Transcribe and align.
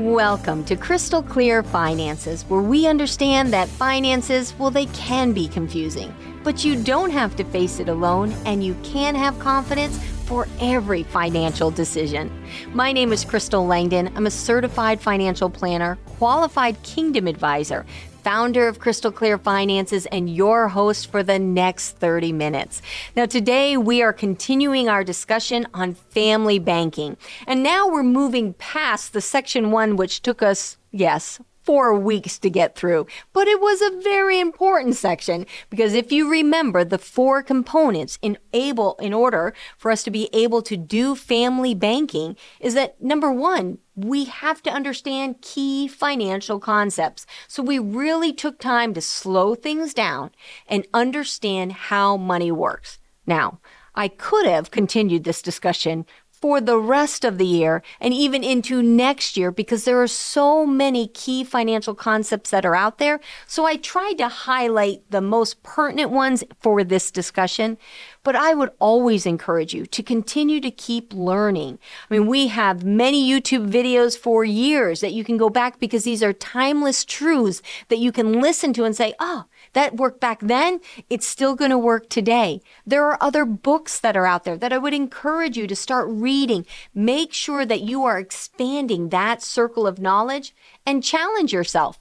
Welcome 0.00 0.64
to 0.64 0.76
Crystal 0.76 1.22
Clear 1.22 1.62
Finances, 1.62 2.44
where 2.44 2.62
we 2.62 2.86
understand 2.86 3.52
that 3.52 3.68
finances, 3.68 4.54
well, 4.58 4.70
they 4.70 4.86
can 4.86 5.34
be 5.34 5.46
confusing, 5.46 6.14
but 6.42 6.64
you 6.64 6.82
don't 6.82 7.10
have 7.10 7.36
to 7.36 7.44
face 7.44 7.80
it 7.80 7.90
alone 7.90 8.32
and 8.46 8.64
you 8.64 8.74
can 8.82 9.14
have 9.14 9.38
confidence 9.38 10.02
for 10.24 10.48
every 10.58 11.02
financial 11.02 11.70
decision. 11.70 12.32
My 12.72 12.92
name 12.92 13.12
is 13.12 13.26
Crystal 13.26 13.66
Langdon. 13.66 14.10
I'm 14.16 14.24
a 14.24 14.30
certified 14.30 15.02
financial 15.02 15.50
planner, 15.50 15.96
qualified 16.06 16.82
kingdom 16.82 17.26
advisor, 17.26 17.84
founder 18.22 18.68
of 18.68 18.78
Crystal 18.78 19.10
Clear 19.10 19.38
Finances, 19.38 20.06
and 20.06 20.28
your 20.28 20.68
host 20.68 21.10
for 21.10 21.22
the 21.22 21.38
next 21.38 21.92
30 21.98 22.32
minutes. 22.32 22.82
Now, 23.16 23.26
today 23.26 23.76
we 23.76 24.02
are 24.02 24.12
continuing 24.12 24.88
our 24.88 25.04
discussion 25.04 25.66
on 25.74 25.94
family 25.94 26.58
banking. 26.58 27.16
And 27.46 27.62
now 27.62 27.88
we're 27.88 28.02
moving 28.02 28.54
past 28.54 29.12
the 29.12 29.20
section 29.20 29.70
one, 29.70 29.96
which 29.96 30.22
took 30.22 30.42
us, 30.42 30.76
yes, 30.90 31.40
four 31.62 31.94
weeks 31.94 32.38
to 32.38 32.50
get 32.50 32.74
through. 32.74 33.06
But 33.32 33.48
it 33.48 33.60
was 33.60 33.80
a 33.80 34.00
very 34.02 34.40
important 34.40 34.96
section 34.96 35.46
because 35.68 35.94
if 35.94 36.10
you 36.12 36.30
remember 36.30 36.84
the 36.84 36.98
four 36.98 37.42
components 37.42 38.18
in 38.22 38.38
able 38.52 38.96
in 39.00 39.12
order 39.12 39.54
for 39.76 39.90
us 39.90 40.02
to 40.04 40.10
be 40.10 40.28
able 40.32 40.62
to 40.62 40.76
do 40.76 41.14
family 41.14 41.74
banking 41.74 42.36
is 42.60 42.74
that 42.74 43.00
number 43.02 43.30
1, 43.30 43.78
we 43.96 44.24
have 44.24 44.62
to 44.62 44.70
understand 44.70 45.42
key 45.42 45.86
financial 45.86 46.58
concepts. 46.58 47.26
So 47.48 47.62
we 47.62 47.78
really 47.78 48.32
took 48.32 48.58
time 48.58 48.94
to 48.94 49.00
slow 49.00 49.54
things 49.54 49.92
down 49.92 50.30
and 50.66 50.86
understand 50.94 51.72
how 51.72 52.16
money 52.16 52.50
works. 52.50 52.98
Now, 53.26 53.60
I 53.94 54.08
could 54.08 54.46
have 54.46 54.70
continued 54.70 55.24
this 55.24 55.42
discussion 55.42 56.06
for 56.40 56.60
the 56.60 56.78
rest 56.78 57.24
of 57.24 57.38
the 57.38 57.46
year 57.46 57.82
and 58.00 58.14
even 58.14 58.42
into 58.42 58.82
next 58.82 59.36
year 59.36 59.50
because 59.50 59.84
there 59.84 60.00
are 60.00 60.06
so 60.06 60.64
many 60.64 61.08
key 61.08 61.44
financial 61.44 61.94
concepts 61.94 62.50
that 62.50 62.64
are 62.64 62.74
out 62.74 62.98
there. 62.98 63.20
So 63.46 63.66
I 63.66 63.76
tried 63.76 64.18
to 64.18 64.28
highlight 64.28 65.02
the 65.10 65.20
most 65.20 65.62
pertinent 65.62 66.10
ones 66.10 66.42
for 66.60 66.82
this 66.82 67.10
discussion. 67.10 67.76
But 68.22 68.36
I 68.36 68.52
would 68.52 68.70
always 68.78 69.24
encourage 69.24 69.72
you 69.72 69.86
to 69.86 70.02
continue 70.02 70.60
to 70.60 70.70
keep 70.70 71.14
learning. 71.14 71.78
I 72.10 72.14
mean, 72.14 72.26
we 72.26 72.48
have 72.48 72.84
many 72.84 73.26
YouTube 73.28 73.70
videos 73.70 74.18
for 74.18 74.44
years 74.44 75.00
that 75.00 75.14
you 75.14 75.24
can 75.24 75.38
go 75.38 75.48
back 75.48 75.80
because 75.80 76.04
these 76.04 76.22
are 76.22 76.34
timeless 76.34 77.04
truths 77.04 77.62
that 77.88 77.98
you 77.98 78.12
can 78.12 78.40
listen 78.40 78.74
to 78.74 78.84
and 78.84 78.94
say, 78.94 79.14
oh, 79.20 79.46
that 79.72 79.96
worked 79.96 80.20
back 80.20 80.40
then. 80.40 80.80
It's 81.08 81.26
still 81.26 81.54
going 81.54 81.70
to 81.70 81.78
work 81.78 82.08
today. 82.08 82.60
There 82.86 83.06
are 83.06 83.18
other 83.20 83.44
books 83.44 84.00
that 84.00 84.16
are 84.16 84.26
out 84.26 84.44
there 84.44 84.56
that 84.56 84.72
I 84.72 84.78
would 84.78 84.94
encourage 84.94 85.56
you 85.56 85.66
to 85.66 85.76
start 85.76 86.08
reading. 86.10 86.66
Make 86.94 87.32
sure 87.32 87.64
that 87.64 87.82
you 87.82 88.04
are 88.04 88.18
expanding 88.18 89.08
that 89.08 89.42
circle 89.42 89.86
of 89.86 89.98
knowledge 89.98 90.54
and 90.84 91.04
challenge 91.04 91.52
yourself. 91.52 91.98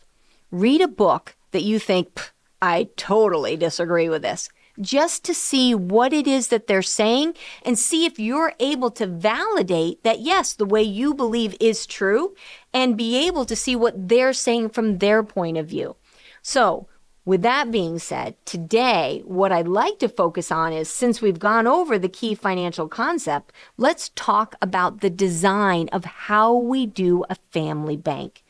Read 0.52 0.82
a 0.82 0.88
book 0.88 1.36
that 1.52 1.64
you 1.64 1.80
think, 1.80 2.32
I 2.62 2.90
totally 2.98 3.56
disagree 3.56 4.10
with 4.10 4.22
this 4.22 4.50
just 4.80 5.24
to 5.26 5.34
see 5.34 5.76
what 5.76 6.14
it 6.14 6.28
is 6.28 6.48
that 6.48 6.68
they're 6.68 6.82
saying 6.82 7.34
and 7.64 7.78
see 7.78 8.06
if 8.06 8.20
you're 8.20 8.54
able 8.60 8.92
to 8.92 9.06
validate 9.06 10.04
that, 10.04 10.22
yes, 10.22 10.54
the 10.54 10.66
way 10.66 10.82
you 10.82 11.14
believe 11.14 11.56
is 11.60 11.86
true 11.86 12.34
and 12.74 12.98
be 12.98 13.28
able 13.28 13.46
to 13.46 13.56
see 13.56 13.76
what 13.76 14.08
they're 14.08 14.34
saying 14.34 14.70
from 14.70 15.00
their 15.00 15.24
point 15.24 15.58
of 15.58 15.68
view. 15.68 15.96
So, 16.42 16.88
with 17.30 17.44
that 17.44 17.70
being 17.70 18.00
said, 18.00 18.34
today, 18.44 19.22
what 19.24 19.52
I'd 19.52 19.68
like 19.68 20.00
to 20.00 20.10
focus 20.10 20.52
on 20.52 20.74
is 20.74 20.90
since 20.90 21.22
we've 21.22 21.38
gone 21.38 21.68
over 21.68 22.00
the 22.00 22.10
key 22.10 22.34
financial 22.34 22.88
concept, 22.88 23.54
let's 23.78 24.10
talk 24.16 24.56
about 24.64 25.02
the 25.02 25.12
design 25.12 25.90
of 25.90 26.06
how 26.06 26.56
we 26.56 26.88
do 26.88 27.24
a 27.30 27.36
family 27.52 27.96
bank. 27.96 28.44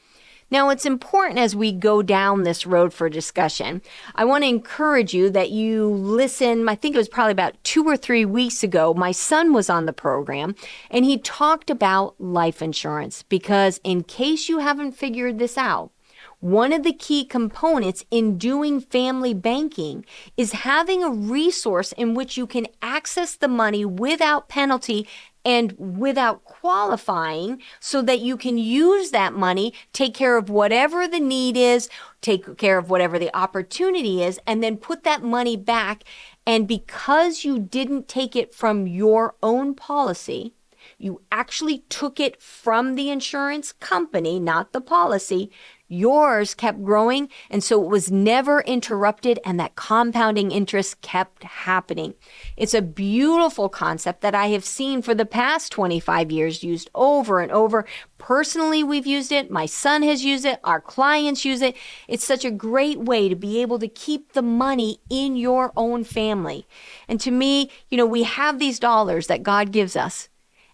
Now, 0.50 0.70
it's 0.70 0.86
important 0.86 1.40
as 1.40 1.58
we 1.58 1.74
go 1.74 2.02
down 2.02 2.44
this 2.44 2.66
road 2.66 2.94
for 2.94 3.10
discussion. 3.10 3.82
I 4.16 4.24
want 4.24 4.46
to 4.46 4.50
encourage 4.50 5.14
you 5.14 5.30
that 5.32 5.52
you 5.52 5.90
listen. 5.90 6.70
I 6.70 6.76
think 6.76 6.96
it 6.96 7.00
was 7.00 7.10
probably 7.10 7.34
about 7.34 7.62
two 7.66 7.84
or 7.84 7.98
three 7.98 8.24
weeks 8.24 8.64
ago. 8.64 8.94
My 8.94 9.12
son 9.12 9.52
was 9.52 9.70
on 9.70 9.88
the 9.88 9.94
program 9.94 10.56
and 10.90 11.04
he 11.04 11.18
talked 11.18 11.70
about 11.70 12.16
life 12.18 12.62
insurance 12.62 13.24
because, 13.24 13.82
in 13.84 14.04
case 14.06 14.48
you 14.48 14.60
haven't 14.60 14.94
figured 14.94 15.38
this 15.38 15.58
out, 15.58 15.92
one 16.40 16.72
of 16.72 16.84
the 16.84 16.94
key 16.94 17.26
components 17.26 18.06
in 18.10 18.38
doing 18.38 18.80
family 18.80 19.34
banking 19.34 20.06
is 20.38 20.54
having 20.54 21.04
a 21.04 21.10
resource 21.10 21.92
in 21.94 22.14
which 22.14 22.38
you 22.38 22.48
can 22.48 22.68
access 22.82 23.36
the 23.36 23.48
money 23.48 23.84
without 23.84 24.48
penalty 24.48 25.06
and 25.44 25.74
without 25.78 26.44
qualifying 26.44 27.62
so 27.80 28.02
that 28.02 28.20
you 28.20 28.38
can 28.38 28.58
use 28.58 29.12
that 29.12 29.34
money, 29.34 29.74
take 29.94 30.14
care 30.14 30.38
of 30.38 30.50
whatever 30.50 31.08
the 31.08 31.20
need 31.20 31.58
is, 31.58 31.90
take 32.22 32.58
care 32.58 32.78
of 32.78 32.90
whatever 32.90 33.18
the 33.18 33.36
opportunity 33.36 34.24
is, 34.24 34.40
and 34.46 34.62
then 34.64 34.78
put 34.78 35.04
that 35.04 35.24
money 35.24 35.58
back. 35.58 36.04
And 36.46 36.68
because 36.68 37.44
you 37.44 37.60
didn't 37.60 38.08
take 38.08 38.36
it 38.36 38.54
from 38.54 38.88
your 38.88 39.36
own 39.42 39.76
policy, 39.76 40.54
you 40.98 41.22
actually 41.32 41.80
took 41.90 42.20
it 42.20 42.42
from 42.42 42.96
the 42.96 43.10
insurance 43.10 43.72
company, 43.72 44.40
not 44.40 44.74
the 44.74 44.82
policy. 44.82 45.50
Yours 45.92 46.54
kept 46.54 46.84
growing, 46.84 47.30
and 47.50 47.64
so 47.64 47.84
it 47.84 47.90
was 47.90 48.12
never 48.12 48.62
interrupted, 48.62 49.40
and 49.44 49.60
that 49.60 49.76
compounding 49.76 50.52
interest 50.52 51.02
kept 51.02 51.44
happening. 51.44 52.14
It's 52.56 52.76
a 52.76 52.82
beautiful 52.84 53.70
concept 53.70 54.22
that 54.22 54.36
I 54.36 54.50
have 54.50 54.64
seen 54.64 55.02
for 55.02 55.16
the 55.16 55.26
past 55.26 55.72
25 55.72 56.32
years 56.32 56.64
used 56.64 56.92
over 56.94 57.40
and 57.40 57.52
over. 57.52 57.88
Personally, 58.20 58.84
we've 58.84 59.08
used 59.08 59.32
it. 59.32 59.50
My 59.50 59.66
son 59.66 60.04
has 60.04 60.24
used 60.24 60.46
it. 60.46 60.60
Our 60.64 60.80
clients 60.80 61.44
use 61.44 61.64
it. 61.64 61.76
It's 62.08 62.24
such 62.24 62.46
a 62.46 62.52
great 62.52 63.00
way 63.00 63.28
to 63.28 63.36
be 63.36 63.60
able 63.64 63.80
to 63.80 63.88
keep 63.88 64.34
the 64.34 64.44
money 64.44 65.00
in 65.10 65.36
your 65.36 65.74
own 65.76 66.04
family. 66.04 66.68
And 67.08 67.20
to 67.22 67.32
me, 67.32 67.72
you 67.90 67.98
know, 67.98 68.06
we 68.06 68.24
have 68.24 68.60
these 68.60 68.78
dollars 68.78 69.26
that 69.26 69.42
God 69.42 69.72
gives 69.72 69.96
us. 69.96 70.30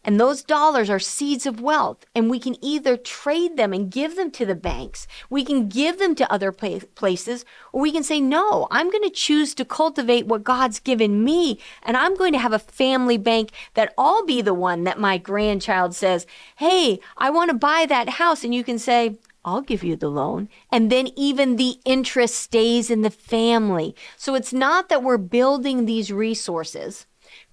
And 0.06 0.20
those 0.20 0.44
dollars 0.44 0.90
are 0.90 1.00
seeds 1.00 1.46
of 1.46 1.60
wealth. 1.60 2.06
And 2.14 2.30
we 2.30 2.40
can 2.40 2.64
either 2.64 2.96
trade 2.96 3.58
them 3.58 3.74
and 3.74 3.92
give 3.92 4.16
them 4.16 4.32
to 4.32 4.46
the 4.46 4.56
banks, 4.56 5.08
we 5.30 5.44
can 5.44 5.68
give 5.68 6.00
them 6.00 6.16
to 6.16 6.32
other 6.32 6.52
places, 6.52 7.44
or 7.74 7.82
we 7.82 7.92
can 7.92 8.04
say, 8.04 8.22
no, 8.22 8.68
I'm 8.72 8.92
going 8.92 9.04
to 9.04 9.10
choose 9.10 9.54
to 9.56 9.66
cultivate 9.66 10.28
what 10.28 10.44
God's 10.44 10.80
given 10.80 11.24
me. 11.24 11.60
And 11.84 11.98
I'm 11.98 12.16
going 12.16 12.34
to 12.34 12.40
have 12.40 12.54
a 12.54 12.60
family 12.60 13.18
bank 13.18 13.52
that 13.74 13.94
I'll 13.98 14.26
be 14.26 14.42
the 14.42 14.54
one 14.54 14.84
that 14.84 15.00
my 15.00 15.18
grandchild 15.18 15.96
says, 15.96 16.28
hey, 16.58 17.00
I 17.18 17.32
want 17.32 17.50
to 17.50 17.58
buy 17.58 17.86
that 17.90 18.10
house. 18.10 18.44
And 18.44 18.54
you 18.54 18.64
can 18.64 18.78
say, 18.78 19.18
I'll 19.44 19.62
give 19.62 19.84
you 19.84 19.96
the 19.96 20.10
loan. 20.10 20.50
And 20.72 20.92
then 20.92 21.10
even 21.16 21.56
the 21.56 21.80
interest 21.86 22.36
stays 22.36 22.90
in 22.92 23.02
the 23.02 23.12
family. 23.12 23.96
So 24.18 24.36
it's 24.36 24.54
not 24.54 24.90
that 24.90 25.04
we're 25.04 25.18
building 25.18 25.86
these 25.86 26.12
resources 26.12 27.06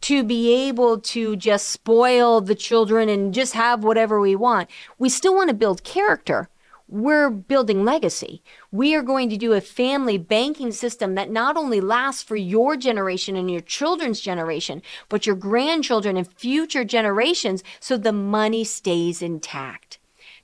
to 0.02 0.22
be 0.24 0.52
able 0.68 0.98
to 0.98 1.36
just 1.36 1.68
spoil 1.68 2.40
the 2.40 2.54
children 2.54 3.08
and 3.08 3.32
just 3.32 3.54
have 3.54 3.84
whatever 3.84 4.20
we 4.20 4.36
want. 4.36 4.68
We 4.98 5.08
still 5.08 5.34
want 5.34 5.48
to 5.48 5.54
build 5.54 5.84
character. 5.84 6.48
We're 6.88 7.30
building 7.30 7.84
legacy. 7.84 8.42
We 8.70 8.94
are 8.94 9.02
going 9.02 9.30
to 9.30 9.38
do 9.38 9.54
a 9.54 9.62
family 9.62 10.18
banking 10.18 10.72
system 10.72 11.14
that 11.14 11.30
not 11.30 11.56
only 11.56 11.80
lasts 11.80 12.22
for 12.22 12.36
your 12.36 12.76
generation 12.76 13.34
and 13.34 13.50
your 13.50 13.62
children's 13.62 14.20
generation, 14.20 14.82
but 15.08 15.24
your 15.24 15.36
grandchildren 15.36 16.18
and 16.18 16.30
future 16.30 16.84
generations 16.84 17.64
so 17.80 17.96
the 17.96 18.12
money 18.12 18.64
stays 18.64 19.22
intact. 19.22 19.98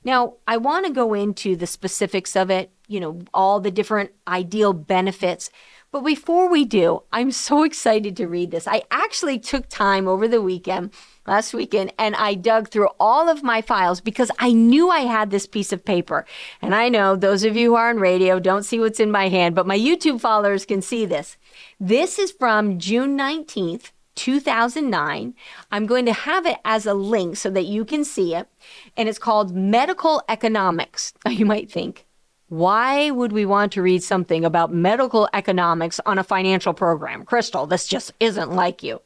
Now, 0.05 0.35
I 0.47 0.57
want 0.57 0.87
to 0.87 0.93
go 0.93 1.13
into 1.13 1.57
the 1.57 1.67
specifics 1.67 2.37
of 2.37 2.51
it, 2.51 2.71
you 2.87 3.01
know, 3.01 3.21
all 3.35 3.61
the 3.61 3.71
different 3.71 4.13
ideal 4.27 4.73
benefits. 4.73 5.51
But 5.91 6.05
before 6.05 6.51
we 6.51 6.67
do, 6.67 7.03
I'm 7.13 7.31
so 7.31 7.63
excited 7.63 8.15
to 8.17 8.29
read 8.29 8.51
this. 8.51 8.69
I 8.69 8.83
actually 8.91 9.39
took 9.39 9.69
time 9.71 10.07
over 10.07 10.29
the 10.29 10.43
weekend, 10.43 10.93
last 11.27 11.55
weekend, 11.55 11.95
and 11.99 12.15
I 12.15 12.35
dug 12.35 12.69
through 12.69 12.89
all 13.01 13.31
of 13.31 13.43
my 13.43 13.63
files 13.63 14.03
because 14.03 14.31
I 14.39 14.53
knew 14.53 14.91
I 14.91 15.01
had 15.01 15.31
this 15.31 15.47
piece 15.47 15.73
of 15.73 15.87
paper. 15.87 16.27
And 16.61 16.75
I 16.75 16.91
know 16.91 17.17
those 17.17 17.43
of 17.43 17.57
you 17.57 17.71
who 17.71 17.77
are 17.77 17.89
on 17.89 18.01
radio 18.01 18.39
don't 18.39 18.65
see 18.65 18.79
what's 18.79 19.01
in 19.01 19.11
my 19.11 19.29
hand, 19.29 19.55
but 19.55 19.67
my 19.67 19.79
YouTube 19.79 20.21
followers 20.21 20.67
can 20.67 20.83
see 20.83 21.07
this. 21.07 21.39
This 21.81 22.19
is 22.19 22.33
from 22.33 22.79
June 22.79 23.17
19th. 23.17 23.93
2009. 24.19 25.33
I'm 25.71 25.87
going 25.87 26.05
to 26.07 26.13
have 26.13 26.45
it 26.45 26.59
as 26.65 26.87
a 26.87 26.95
link 26.95 27.37
so 27.37 27.51
that 27.51 27.67
you 27.67 27.85
can 27.85 28.05
see 28.05 28.35
it. 28.35 28.49
And 28.97 29.09
it's 29.09 29.19
called 29.19 29.55
Medical 29.55 30.23
Economics. 30.29 31.15
You 31.31 31.47
might 31.47 31.71
think, 31.71 32.05
why 32.49 33.11
would 33.11 33.33
we 33.33 33.45
want 33.45 33.73
to 33.73 33.83
read 33.83 34.03
something 34.03 34.45
about 34.45 34.73
medical 34.73 35.29
economics 35.35 36.01
on 36.07 36.19
a 36.19 36.25
financial 36.25 36.73
program? 36.73 37.25
Crystal, 37.25 37.67
this 37.67 37.87
just 37.87 38.13
isn't 38.21 38.53
like 38.53 38.83
you. 38.83 39.01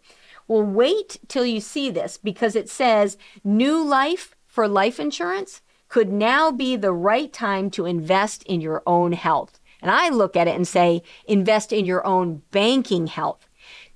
Well, 0.46 0.62
wait 0.62 1.18
till 1.28 1.44
you 1.44 1.60
see 1.60 1.90
this 1.90 2.16
because 2.16 2.54
it 2.54 2.68
says 2.68 3.16
new 3.42 3.82
life 3.82 4.36
for 4.46 4.68
life 4.68 5.00
insurance 5.00 5.60
could 5.88 6.12
now 6.12 6.50
be 6.50 6.76
the 6.76 6.92
right 6.92 7.32
time 7.32 7.70
to 7.70 7.86
invest 7.86 8.42
in 8.44 8.60
your 8.60 8.82
own 8.86 9.12
health. 9.12 9.60
And 9.80 9.90
I 9.90 10.08
look 10.08 10.36
at 10.36 10.46
it 10.48 10.54
and 10.54 10.66
say, 10.66 11.02
invest 11.26 11.72
in 11.72 11.84
your 11.84 12.06
own 12.06 12.42
banking 12.50 13.08
health. 13.08 13.48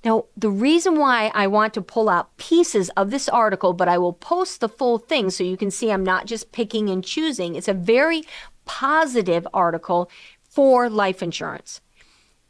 Now, 0.03 0.25
the 0.35 0.49
reason 0.49 0.99
why 0.99 1.31
I 1.33 1.47
want 1.47 1.73
to 1.73 1.81
pull 1.81 2.07
out 2.07 2.37
pieces 2.37 2.89
of 2.89 3.09
this 3.11 3.27
article, 3.27 3.73
but 3.73 3.87
I 3.87 3.97
will 3.97 4.13
post 4.13 4.59
the 4.59 4.69
full 4.69 4.97
thing 4.99 5.29
so 5.29 5.43
you 5.43 5.57
can 5.57 5.71
see 5.71 5.91
I'm 5.91 6.03
not 6.03 6.27
just 6.27 6.51
picking 6.51 6.89
and 6.89 7.03
choosing, 7.03 7.55
it's 7.55 7.67
a 7.67 7.73
very 7.73 8.23
positive 8.67 9.47
article 9.53 10.11
for 10.43 10.89
life 10.89 11.23
insurance. 11.23 11.81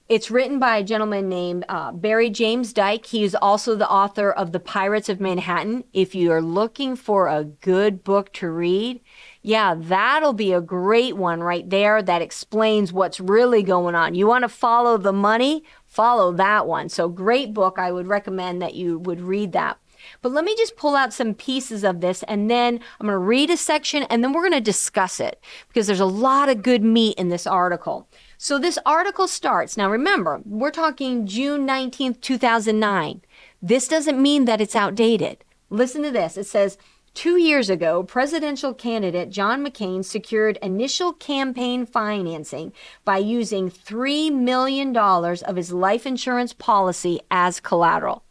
It's 0.10 0.32
written 0.32 0.58
by 0.58 0.78
a 0.78 0.84
gentleman 0.86 1.28
named 1.28 1.66
uh, 1.68 1.92
Barry 1.92 2.30
James 2.30 2.72
Dyke. 2.72 3.08
He 3.08 3.26
is 3.26 3.36
also 3.36 3.76
the 3.76 3.90
author 3.90 4.32
of 4.32 4.54
The 4.54 4.60
Pirates 4.62 5.10
of 5.10 5.20
Manhattan. 5.20 5.84
If 5.92 6.16
you 6.16 6.32
are 6.32 6.42
looking 6.42 6.96
for 6.96 7.28
a 7.28 7.44
good 7.44 8.06
book 8.06 8.32
to 8.34 8.50
read, 8.50 9.02
yeah, 9.42 9.76
that'll 9.78 10.32
be 10.32 10.54
a 10.54 10.62
great 10.62 11.18
one 11.18 11.42
right 11.42 11.70
there 11.70 12.02
that 12.02 12.22
explains 12.22 12.94
what's 12.94 13.20
really 13.20 13.64
going 13.64 13.96
on. 13.96 14.16
You 14.16 14.28
want 14.28 14.44
to 14.44 14.50
follow 14.50 14.98
the 14.98 15.12
money? 15.12 15.66
Follow 15.86 16.32
that 16.32 16.68
one. 16.68 16.88
So, 16.88 17.10
great 17.10 17.54
book. 17.54 17.78
I 17.78 17.92
would 17.92 18.08
recommend 18.08 18.62
that 18.62 18.76
you 18.76 19.00
would 19.00 19.20
read 19.20 19.52
that. 19.52 19.78
But 20.22 20.32
let 20.32 20.46
me 20.46 20.56
just 20.56 20.78
pull 20.78 20.96
out 20.96 21.14
some 21.14 21.34
pieces 21.34 21.84
of 21.84 22.02
this 22.02 22.24
and 22.24 22.50
then 22.50 22.80
I'm 23.00 23.08
going 23.08 23.14
to 23.14 23.18
read 23.18 23.50
a 23.50 23.58
section 23.58 24.04
and 24.04 24.24
then 24.24 24.34
we're 24.34 24.42
going 24.42 24.52
to 24.54 24.62
discuss 24.62 25.20
it 25.20 25.42
because 25.68 25.88
there's 25.88 26.00
a 26.00 26.06
lot 26.06 26.50
of 26.50 26.64
good 26.64 26.84
meat 26.84 27.18
in 27.18 27.30
this 27.30 27.48
article. 27.48 28.08
So 28.38 28.60
this 28.60 28.78
article 28.86 29.28
starts. 29.28 29.78
Now 29.78 29.90
remember, 29.90 30.42
we're 30.46 30.72
talking 30.72 31.26
June 31.26 31.68
19th, 31.68 32.22
2009. 32.22 33.22
This 33.62 33.88
doesn't 33.88 34.22
mean 34.22 34.46
that 34.46 34.62
it's 34.62 34.76
outdated. 34.76 35.44
Listen 35.70 36.04
to 36.04 36.12
this. 36.12 36.38
It 36.38 36.46
says, 36.46 36.78
Two 37.18 37.38
years 37.38 37.68
ago, 37.68 38.04
presidential 38.04 38.76
candidate 38.76 39.32
John 39.32 39.66
McCain 39.66 40.06
secured 40.06 40.60
initial 40.62 41.14
campaign 41.14 41.88
financing 41.88 42.74
by 43.06 43.18
using 43.18 43.72
$3 43.72 44.32
million 44.32 44.96
of 44.96 45.56
his 45.56 45.74
life 45.74 46.06
insurance 46.06 46.54
policy 46.54 47.20
as 47.32 47.60
collateral. 47.60 48.24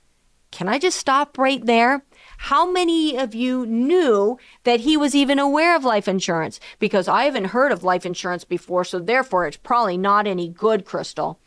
Can 0.57 0.71
I 0.71 0.79
just 0.79 0.99
stop 0.99 1.37
right 1.37 1.63
there? 1.63 2.03
How 2.39 2.71
many 2.71 3.15
of 3.15 3.35
you 3.35 3.67
knew 3.67 4.39
that 4.65 4.81
he 4.81 4.97
was 4.97 5.15
even 5.15 5.39
aware 5.39 5.77
of 5.77 5.85
life 5.85 6.09
insurance? 6.09 6.61
Because 6.79 7.09
I 7.09 7.25
haven't 7.25 7.49
heard 7.49 7.73
of 7.73 7.85
life 7.85 8.07
insurance 8.07 8.45
before, 8.45 8.83
so 8.83 8.99
therefore 8.99 9.47
it's 9.47 9.59
probably 9.59 9.99
not 9.99 10.27
any 10.27 10.49
good, 10.49 10.87
Crystal. 10.87 11.39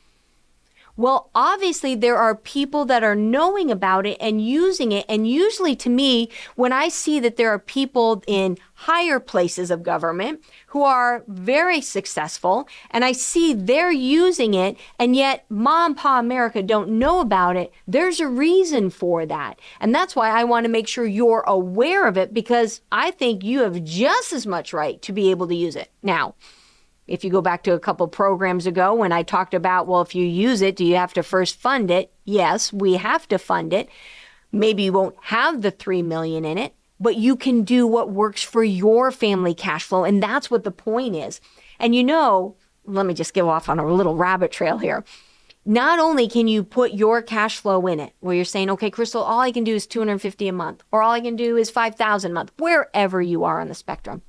Well, 1.00 1.30
obviously, 1.34 1.96
there 1.96 2.18
are 2.18 2.36
people 2.36 2.84
that 2.84 3.06
are 3.06 3.16
knowing 3.16 3.72
about 3.72 4.06
it 4.06 4.18
and 4.20 4.46
using 4.46 4.92
it. 4.92 5.06
And 5.08 5.26
usually, 5.26 5.74
to 5.78 5.90
me, 5.90 6.28
when 6.58 6.74
I 6.74 6.90
see 6.90 7.22
that 7.22 7.38
there 7.38 7.52
are 7.52 7.58
people 7.58 8.22
in 8.28 8.58
higher 8.74 9.18
places 9.22 9.72
of 9.72 9.82
government 9.82 10.44
who 10.68 10.84
are 10.84 11.24
very 11.26 11.80
successful, 11.80 12.68
and 12.92 13.06
I 13.06 13.14
see 13.14 13.54
they're 13.54 13.94
using 13.94 14.54
it, 14.54 14.76
and 15.00 15.16
yet 15.16 15.46
mom 15.48 15.92
and 15.92 15.98
pa 15.98 16.20
America 16.20 16.62
don't 16.62 16.90
know 16.90 17.22
about 17.22 17.56
it, 17.56 17.72
there's 17.88 18.20
a 18.20 18.28
reason 18.28 18.90
for 18.90 19.26
that. 19.26 19.58
And 19.80 19.96
that's 19.96 20.18
why 20.18 20.30
I 20.32 20.44
want 20.44 20.66
to 20.66 20.70
make 20.70 20.90
sure 20.90 21.06
you're 21.06 21.46
aware 21.48 22.08
of 22.08 22.18
it 22.18 22.34
because 22.34 22.82
I 22.92 23.12
think 23.12 23.46
you 23.46 23.62
have 23.62 23.86
just 23.86 24.34
as 24.34 24.46
much 24.46 24.74
right 24.74 25.02
to 25.04 25.14
be 25.14 25.32
able 25.32 25.48
to 25.48 25.56
use 25.56 25.78
it. 25.78 25.92
Now, 26.04 26.36
if 27.10 27.24
you 27.24 27.32
go 27.32 27.42
back 27.42 27.64
to 27.64 27.74
a 27.74 27.80
couple 27.80 28.08
programs 28.08 28.68
ago 28.68 28.94
when 28.94 29.12
I 29.12 29.24
talked 29.24 29.56
about, 29.56 29.88
well, 29.88 30.02
if 30.02 30.14
you 30.14 30.26
use 30.26 30.62
it, 30.62 30.76
do 30.76 30.86
you 30.86 30.96
have 30.96 31.14
to 31.14 31.24
first 31.24 31.60
fund 31.60 31.90
it? 31.90 32.14
Yes, 32.24 32.72
we 32.72 32.94
have 32.94 33.28
to 33.30 33.40
fund 33.40 33.74
it. 33.74 33.90
Maybe 34.52 34.84
you 34.84 34.94
won't 34.94 35.16
have 35.24 35.62
the 35.64 35.72
3 35.72 36.04
million 36.04 36.46
in 36.46 36.60
it, 36.60 36.76
but 37.00 37.18
you 37.18 37.36
can 37.36 37.64
do 37.64 37.88
what 37.88 38.12
works 38.12 38.44
for 38.44 38.64
your 38.64 39.12
family 39.12 39.56
cash 39.56 39.84
flow 39.84 40.04
and 40.04 40.22
that's 40.22 40.52
what 40.52 40.64
the 40.64 40.72
point 40.72 41.16
is. 41.16 41.42
And 41.80 41.96
you 41.96 42.04
know, 42.04 42.56
let 42.86 43.08
me 43.08 43.16
just 43.16 43.34
go 43.34 43.50
off 43.50 43.70
on 43.70 43.80
a 43.80 43.86
little 43.86 44.16
rabbit 44.16 44.52
trail 44.52 44.78
here. 44.78 45.04
Not 45.66 46.00
only 46.00 46.28
can 46.28 46.48
you 46.48 46.64
put 46.64 46.94
your 46.94 47.22
cash 47.22 47.58
flow 47.58 47.86
in 47.88 48.00
it, 48.00 48.14
where 48.22 48.36
you're 48.36 48.46
saying, 48.46 48.70
okay, 48.72 48.90
Crystal, 48.90 49.22
all 49.22 49.40
I 49.40 49.52
can 49.52 49.64
do 49.64 49.76
is 49.76 49.86
250 49.86 50.48
a 50.48 50.54
month, 50.54 50.84
or 50.92 51.02
all 51.02 51.12
I 51.12 51.22
can 51.22 51.36
do 51.36 51.58
is 51.58 51.70
5,000 51.70 52.32
a 52.32 52.34
month, 52.34 52.52
wherever 52.58 53.22
you 53.22 53.44
are 53.44 53.60
on 53.60 53.68
the 53.68 53.76
spectrum 53.76 54.22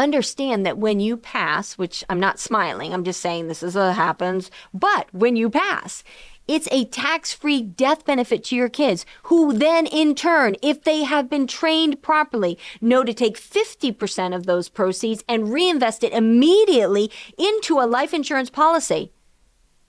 understand 0.00 0.66
that 0.66 0.78
when 0.78 0.98
you 0.98 1.16
pass, 1.16 1.78
which 1.78 2.04
I'm 2.08 2.20
not 2.20 2.40
smiling, 2.40 2.92
I'm 2.92 3.04
just 3.04 3.20
saying 3.20 3.46
this 3.46 3.62
is 3.62 3.74
what 3.74 3.94
happens, 3.94 4.50
but 4.74 5.08
when 5.12 5.36
you 5.36 5.48
pass, 5.50 6.02
it's 6.48 6.68
a 6.72 6.84
tax 6.86 7.32
free 7.32 7.62
death 7.62 8.04
benefit 8.04 8.42
to 8.44 8.56
your 8.56 8.68
kids, 8.68 9.06
who 9.24 9.52
then, 9.52 9.86
in 9.86 10.16
turn, 10.16 10.56
if 10.62 10.82
they 10.82 11.04
have 11.04 11.30
been 11.30 11.46
trained 11.46 12.02
properly, 12.02 12.58
know 12.80 13.04
to 13.04 13.14
take 13.14 13.38
50% 13.38 14.34
of 14.34 14.46
those 14.46 14.68
proceeds 14.68 15.22
and 15.28 15.52
reinvest 15.52 16.02
it 16.02 16.12
immediately 16.12 17.08
into 17.38 17.78
a 17.78 17.86
life 17.86 18.12
insurance 18.12 18.50
policy. 18.50 19.12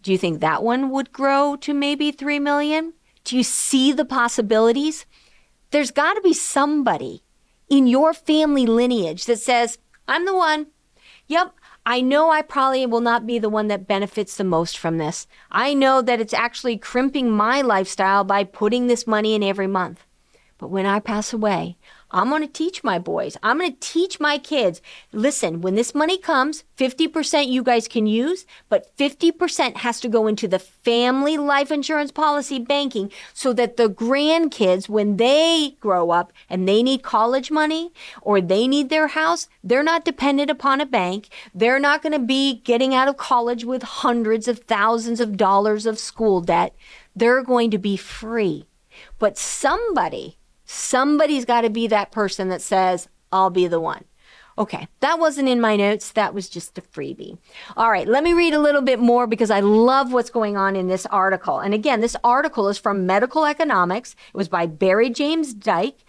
Do 0.04 0.12
you 0.12 0.20
think 0.20 0.40
that 0.40 0.62
one 0.62 0.92
would 0.92 1.12
grow 1.12 1.56
to 1.62 1.74
maybe 1.74 2.12
3 2.12 2.38
million? 2.38 2.94
Do 3.24 3.38
you 3.38 3.44
see 3.44 3.92
the 3.92 4.06
possibilities? 4.06 5.08
There's 5.72 5.92
got 5.92 6.14
to 6.14 6.22
be 6.22 6.34
somebody 6.34 7.24
in 7.70 7.88
your 7.88 8.14
family 8.14 8.66
lineage 8.66 9.26
that 9.26 9.40
says, 9.40 9.80
I'm 10.08 10.26
the 10.26 10.36
one. 10.36 10.68
Yep, 11.28 11.54
I 11.86 12.02
know 12.02 12.30
I 12.30 12.42
probably 12.42 12.86
will 12.86 13.02
not 13.02 13.26
be 13.26 13.40
the 13.40 13.50
one 13.50 13.68
that 13.68 13.88
benefits 13.88 14.36
the 14.36 14.44
most 14.44 14.78
from 14.78 14.98
this. 14.98 15.28
I 15.50 15.74
know 15.74 16.02
that 16.02 16.20
it's 16.20 16.34
actually 16.34 16.78
crimping 16.78 17.32
my 17.32 17.62
lifestyle 17.62 18.24
by 18.24 18.44
putting 18.44 18.88
this 18.88 19.08
money 19.08 19.34
in 19.34 19.44
every 19.44 19.68
month. 19.68 20.06
But 20.58 20.70
when 20.70 20.86
I 20.86 21.00
pass 21.00 21.34
away, 21.34 21.78
I'm 22.12 22.30
going 22.30 22.42
to 22.42 22.48
teach 22.48 22.84
my 22.84 23.00
boys. 23.00 23.38
I'm 23.42 23.60
going 23.60 23.72
to 23.72 23.80
teach 23.80 24.20
my 24.20 24.38
kids. 24.38 24.82
Listen, 25.14 25.62
when 25.62 25.76
this 25.76 25.96
money 25.96 26.18
comes, 26.18 26.64
50% 26.78 27.48
you 27.48 27.64
guys 27.64 27.88
can 27.88 28.06
use, 28.06 28.46
but 28.70 28.96
50% 28.98 29.78
has 29.78 30.00
to 30.02 30.10
go 30.10 30.28
into 30.28 30.48
the 30.48 30.60
family 30.60 31.38
life 31.38 31.72
insurance 31.72 32.12
policy 32.12 32.60
banking 32.60 33.12
so 33.34 33.54
that 33.54 33.78
the 33.78 33.90
grandkids, 33.90 34.90
when 34.90 35.18
they 35.18 35.78
grow 35.80 36.12
up 36.12 36.34
and 36.50 36.68
they 36.68 36.84
need 36.84 37.02
college 37.02 37.50
money 37.50 37.94
or 38.22 38.42
they 38.42 38.68
need 38.68 38.90
their 38.90 39.08
house, 39.08 39.48
they're 39.64 39.84
not 39.84 40.06
dependent 40.06 40.52
upon 40.52 40.82
a 40.82 40.86
bank. 40.86 41.30
They're 41.56 41.80
not 41.80 42.02
going 42.02 42.14
to 42.14 42.20
be 42.20 42.62
getting 42.62 42.94
out 42.94 43.08
of 43.08 43.18
college 43.18 43.64
with 43.64 43.84
hundreds 43.84 44.48
of 44.48 44.60
thousands 44.60 45.20
of 45.20 45.38
dollars 45.38 45.86
of 45.86 45.98
school 45.98 46.42
debt. 46.42 46.76
They're 47.16 47.44
going 47.44 47.72
to 47.72 47.78
be 47.78 47.96
free. 47.96 48.66
But 49.20 49.38
somebody 49.38 50.38
Somebody's 50.74 51.44
got 51.44 51.62
to 51.62 51.70
be 51.70 51.86
that 51.88 52.14
person 52.14 52.48
that 52.48 52.62
says, 52.62 53.10
I'll 53.30 53.50
be 53.50 53.68
the 53.68 53.80
one. 53.82 54.06
Okay, 54.58 54.88
that 55.02 55.20
wasn't 55.20 55.50
in 55.50 55.60
my 55.60 55.76
notes. 55.76 56.12
That 56.12 56.34
was 56.34 56.48
just 56.48 56.78
a 56.78 56.82
freebie. 56.82 57.38
All 57.76 57.92
right, 57.92 58.08
let 58.08 58.24
me 58.24 58.32
read 58.32 58.54
a 58.54 58.60
little 58.60 58.82
bit 58.82 58.98
more 58.98 59.28
because 59.28 59.52
I 59.52 59.60
love 59.60 60.14
what's 60.14 60.30
going 60.30 60.56
on 60.56 60.78
in 60.78 60.88
this 60.88 61.06
article. 61.08 61.60
And 61.60 61.74
again, 61.74 62.00
this 62.00 62.16
article 62.24 62.70
is 62.70 62.78
from 62.78 63.06
Medical 63.06 63.46
Economics. 63.46 64.16
It 64.34 64.38
was 64.38 64.48
by 64.48 64.66
Barry 64.66 65.10
James 65.10 65.54
Dyke, 65.54 66.06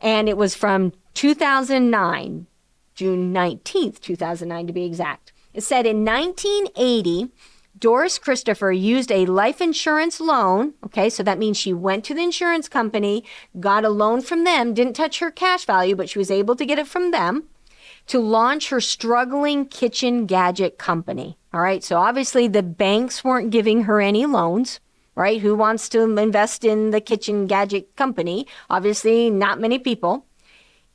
and 0.00 0.30
it 0.30 0.38
was 0.38 0.54
from 0.54 0.92
2009, 1.12 2.46
June 2.94 3.34
19th, 3.34 4.00
2009 4.00 4.66
to 4.66 4.72
be 4.72 4.84
exact. 4.84 5.34
It 5.52 5.62
said 5.62 5.84
in 5.84 6.06
1980, 6.06 7.30
Doris 7.78 8.18
Christopher 8.18 8.72
used 8.72 9.12
a 9.12 9.26
life 9.26 9.60
insurance 9.60 10.20
loan. 10.20 10.74
Okay, 10.84 11.10
so 11.10 11.22
that 11.22 11.38
means 11.38 11.56
she 11.56 11.72
went 11.72 12.04
to 12.04 12.14
the 12.14 12.22
insurance 12.22 12.68
company, 12.68 13.24
got 13.60 13.84
a 13.84 13.90
loan 13.90 14.22
from 14.22 14.44
them, 14.44 14.72
didn't 14.72 14.94
touch 14.94 15.18
her 15.18 15.30
cash 15.30 15.66
value, 15.66 15.94
but 15.94 16.08
she 16.08 16.18
was 16.18 16.30
able 16.30 16.56
to 16.56 16.64
get 16.64 16.78
it 16.78 16.86
from 16.86 17.10
them 17.10 17.44
to 18.06 18.20
launch 18.20 18.70
her 18.70 18.80
struggling 18.80 19.66
kitchen 19.66 20.26
gadget 20.26 20.78
company. 20.78 21.36
All 21.52 21.60
right, 21.60 21.82
so 21.82 21.96
obviously 21.96 22.48
the 22.48 22.62
banks 22.62 23.24
weren't 23.24 23.50
giving 23.50 23.82
her 23.82 24.00
any 24.00 24.26
loans, 24.26 24.80
right? 25.14 25.40
Who 25.40 25.54
wants 25.54 25.88
to 25.90 26.02
invest 26.02 26.64
in 26.64 26.90
the 26.90 27.00
kitchen 27.00 27.46
gadget 27.46 27.94
company? 27.96 28.46
Obviously, 28.70 29.28
not 29.28 29.60
many 29.60 29.78
people. 29.78 30.24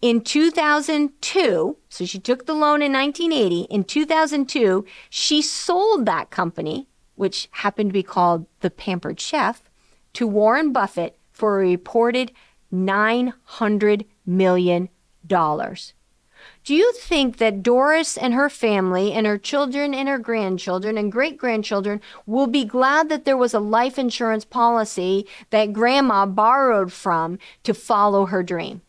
In 0.01 0.21
2002, 0.21 1.77
so 1.89 2.05
she 2.05 2.19
took 2.19 2.47
the 2.47 2.55
loan 2.55 2.81
in 2.81 2.91
1980. 2.91 3.67
In 3.69 3.83
2002, 3.83 4.83
she 5.11 5.43
sold 5.43 6.07
that 6.07 6.31
company, 6.31 6.87
which 7.15 7.47
happened 7.51 7.91
to 7.91 7.93
be 7.93 8.01
called 8.01 8.47
The 8.61 8.71
Pampered 8.71 9.19
Chef, 9.19 9.69
to 10.13 10.25
Warren 10.25 10.71
Buffett 10.71 11.19
for 11.31 11.61
a 11.61 11.67
reported 11.67 12.31
$900 12.73 14.05
million. 14.25 14.89
Do 15.27 16.75
you 16.75 16.93
think 16.93 17.37
that 17.37 17.61
Doris 17.61 18.17
and 18.17 18.33
her 18.33 18.49
family 18.49 19.13
and 19.13 19.27
her 19.27 19.37
children 19.37 19.93
and 19.93 20.09
her 20.09 20.17
grandchildren 20.17 20.97
and 20.97 21.11
great 21.11 21.37
grandchildren 21.37 22.01
will 22.25 22.47
be 22.47 22.65
glad 22.65 23.09
that 23.09 23.25
there 23.25 23.37
was 23.37 23.53
a 23.53 23.59
life 23.59 23.99
insurance 23.99 24.45
policy 24.45 25.27
that 25.51 25.73
grandma 25.73 26.25
borrowed 26.25 26.91
from 26.91 27.37
to 27.63 27.75
follow 27.75 28.25
her 28.25 28.41
dream? 28.41 28.81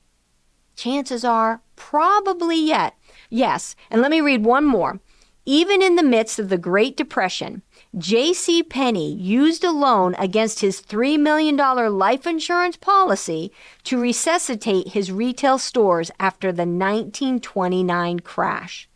Chances 0.76 1.25
are 1.25 1.62
probably 1.76 2.59
yet. 2.59 2.95
Yes. 3.31 3.76
And 3.91 4.00
let 4.00 4.11
me 4.11 4.21
read 4.21 4.45
one 4.45 4.64
more. 4.64 5.00
Even 5.45 5.83
in 5.83 5.97
the 5.97 6.05
midst 6.05 6.38
of 6.38 6.50
the 6.50 6.59
Great 6.59 6.97
Depression, 6.97 7.62
J.C. 7.99 8.62
Penney 8.62 9.12
used 9.12 9.64
a 9.64 9.73
loan 9.73 10.14
against 10.14 10.61
his 10.61 10.81
$3 10.81 11.19
million 11.19 11.57
life 11.57 12.26
insurance 12.26 12.76
policy 12.76 13.52
to 13.85 13.99
resuscitate 13.99 14.88
his 14.88 15.11
retail 15.11 15.59
stores 15.59 16.12
after 16.21 16.52
the 16.52 16.62
1929 16.62 18.21
crash. 18.21 18.88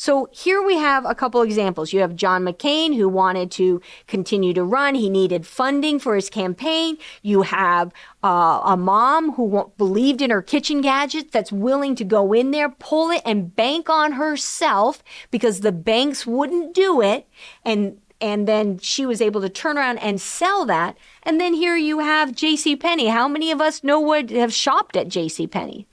So 0.00 0.28
here 0.30 0.62
we 0.62 0.76
have 0.76 1.04
a 1.04 1.14
couple 1.14 1.42
examples. 1.42 1.92
You 1.92 2.00
have 2.02 2.14
John 2.14 2.44
McCain 2.44 2.94
who 2.96 3.08
wanted 3.08 3.50
to 3.52 3.82
continue 4.06 4.54
to 4.54 4.62
run. 4.62 4.94
He 4.94 5.10
needed 5.10 5.44
funding 5.44 5.98
for 5.98 6.14
his 6.14 6.30
campaign. 6.30 6.98
You 7.22 7.42
have 7.42 7.92
uh, 8.22 8.60
a 8.64 8.76
mom 8.76 9.32
who 9.32 9.72
believed 9.76 10.22
in 10.22 10.30
her 10.30 10.40
kitchen 10.40 10.82
gadgets 10.82 11.32
that's 11.32 11.50
willing 11.50 11.96
to 11.96 12.04
go 12.04 12.32
in 12.32 12.52
there, 12.52 12.68
pull 12.68 13.10
it, 13.10 13.22
and 13.24 13.56
bank 13.56 13.90
on 13.90 14.12
herself 14.12 15.02
because 15.32 15.60
the 15.60 15.72
banks 15.72 16.24
wouldn't 16.24 16.74
do 16.74 17.02
it. 17.02 17.26
And 17.64 18.00
and 18.20 18.46
then 18.46 18.78
she 18.78 19.04
was 19.04 19.20
able 19.20 19.40
to 19.40 19.48
turn 19.48 19.78
around 19.78 19.98
and 19.98 20.20
sell 20.20 20.64
that. 20.66 20.96
And 21.24 21.40
then 21.40 21.54
here 21.54 21.76
you 21.76 22.00
have 22.00 22.34
J.C. 22.34 22.76
Penney. 22.76 23.08
How 23.08 23.26
many 23.26 23.50
of 23.50 23.60
us 23.60 23.82
know 23.82 23.98
what 24.00 24.30
have 24.30 24.52
shopped 24.52 24.96
at 24.96 25.08
J.C. 25.08 25.46
Penney? 25.48 25.86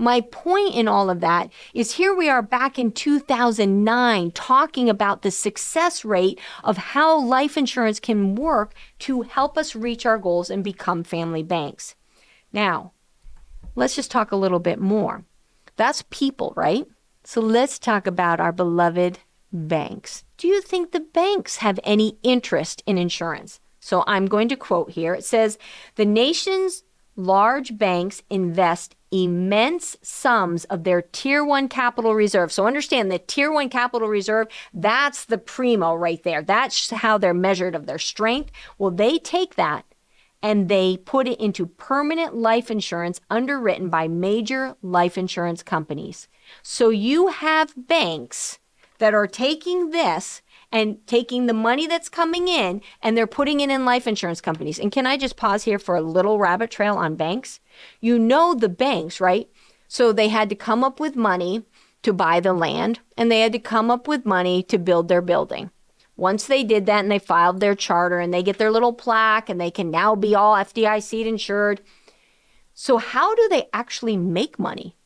My 0.00 0.20
point 0.20 0.76
in 0.76 0.86
all 0.86 1.10
of 1.10 1.20
that 1.20 1.50
is 1.74 1.96
here 1.96 2.14
we 2.14 2.28
are 2.28 2.40
back 2.40 2.78
in 2.78 2.92
2009 2.92 4.30
talking 4.30 4.88
about 4.88 5.22
the 5.22 5.32
success 5.32 6.04
rate 6.04 6.40
of 6.62 6.76
how 6.76 7.18
life 7.18 7.56
insurance 7.56 7.98
can 7.98 8.36
work 8.36 8.74
to 9.00 9.22
help 9.22 9.58
us 9.58 9.74
reach 9.74 10.06
our 10.06 10.16
goals 10.16 10.50
and 10.50 10.62
become 10.62 11.02
family 11.02 11.42
banks. 11.42 11.96
Now, 12.52 12.92
let's 13.74 13.96
just 13.96 14.12
talk 14.12 14.30
a 14.30 14.36
little 14.36 14.60
bit 14.60 14.78
more. 14.78 15.24
That's 15.74 16.04
people, 16.10 16.52
right? 16.56 16.86
So 17.24 17.40
let's 17.40 17.80
talk 17.80 18.06
about 18.06 18.38
our 18.38 18.52
beloved 18.52 19.18
banks. 19.52 20.22
Do 20.36 20.46
you 20.46 20.62
think 20.62 20.92
the 20.92 21.00
banks 21.00 21.56
have 21.56 21.80
any 21.82 22.18
interest 22.22 22.84
in 22.86 22.98
insurance? 22.98 23.58
So 23.80 24.04
I'm 24.06 24.26
going 24.26 24.48
to 24.48 24.56
quote 24.56 24.92
here. 24.92 25.14
It 25.14 25.24
says, 25.24 25.58
The 25.96 26.04
nation's 26.04 26.84
large 27.16 27.76
banks 27.76 28.22
invest 28.30 28.94
immense 29.10 29.96
sums 30.02 30.64
of 30.64 30.84
their 30.84 31.02
tier 31.02 31.44
one 31.44 31.68
capital 31.68 32.14
reserve. 32.14 32.52
So 32.52 32.66
understand 32.66 33.10
the 33.10 33.18
tier 33.18 33.50
one 33.50 33.68
capital 33.68 34.08
reserve, 34.08 34.48
that's 34.72 35.24
the 35.24 35.38
primo 35.38 35.94
right 35.94 36.22
there. 36.22 36.42
That's 36.42 36.90
how 36.90 37.18
they're 37.18 37.34
measured 37.34 37.74
of 37.74 37.86
their 37.86 37.98
strength. 37.98 38.50
Well, 38.78 38.90
they 38.90 39.18
take 39.18 39.54
that 39.56 39.84
and 40.42 40.68
they 40.68 40.96
put 40.96 41.26
it 41.26 41.40
into 41.40 41.66
permanent 41.66 42.34
life 42.34 42.70
insurance 42.70 43.20
underwritten 43.30 43.88
by 43.88 44.08
major 44.08 44.76
life 44.82 45.18
insurance 45.18 45.62
companies. 45.62 46.28
So 46.62 46.90
you 46.90 47.28
have 47.28 47.74
banks 47.76 48.58
that 48.98 49.14
are 49.14 49.26
taking 49.26 49.90
this 49.90 50.42
and 50.70 51.06
taking 51.06 51.46
the 51.46 51.54
money 51.54 51.86
that's 51.86 52.08
coming 52.08 52.48
in 52.48 52.82
and 53.02 53.16
they're 53.16 53.26
putting 53.26 53.60
it 53.60 53.70
in 53.70 53.84
life 53.84 54.06
insurance 54.06 54.40
companies. 54.40 54.78
And 54.78 54.92
can 54.92 55.06
I 55.06 55.16
just 55.16 55.36
pause 55.36 55.64
here 55.64 55.78
for 55.78 55.96
a 55.96 56.02
little 56.02 56.38
rabbit 56.38 56.70
trail 56.70 56.94
on 56.96 57.14
banks? 57.14 57.60
You 58.00 58.18
know 58.18 58.54
the 58.54 58.68
banks, 58.68 59.20
right? 59.20 59.48
So 59.88 60.12
they 60.12 60.28
had 60.28 60.48
to 60.50 60.54
come 60.54 60.84
up 60.84 61.00
with 61.00 61.16
money 61.16 61.64
to 62.02 62.12
buy 62.12 62.40
the 62.40 62.52
land 62.52 63.00
and 63.16 63.30
they 63.30 63.40
had 63.40 63.52
to 63.52 63.58
come 63.58 63.90
up 63.90 64.06
with 64.06 64.26
money 64.26 64.62
to 64.64 64.78
build 64.78 65.08
their 65.08 65.22
building. 65.22 65.70
Once 66.16 66.46
they 66.46 66.64
did 66.64 66.84
that 66.86 67.00
and 67.00 67.10
they 67.10 67.18
filed 67.18 67.60
their 67.60 67.74
charter 67.74 68.18
and 68.18 68.34
they 68.34 68.42
get 68.42 68.58
their 68.58 68.72
little 68.72 68.92
plaque 68.92 69.48
and 69.48 69.60
they 69.60 69.70
can 69.70 69.90
now 69.90 70.14
be 70.14 70.34
all 70.34 70.54
FDIC 70.56 71.24
insured. 71.24 71.80
So, 72.74 72.98
how 72.98 73.34
do 73.34 73.48
they 73.48 73.68
actually 73.72 74.16
make 74.16 74.58
money? 74.58 74.96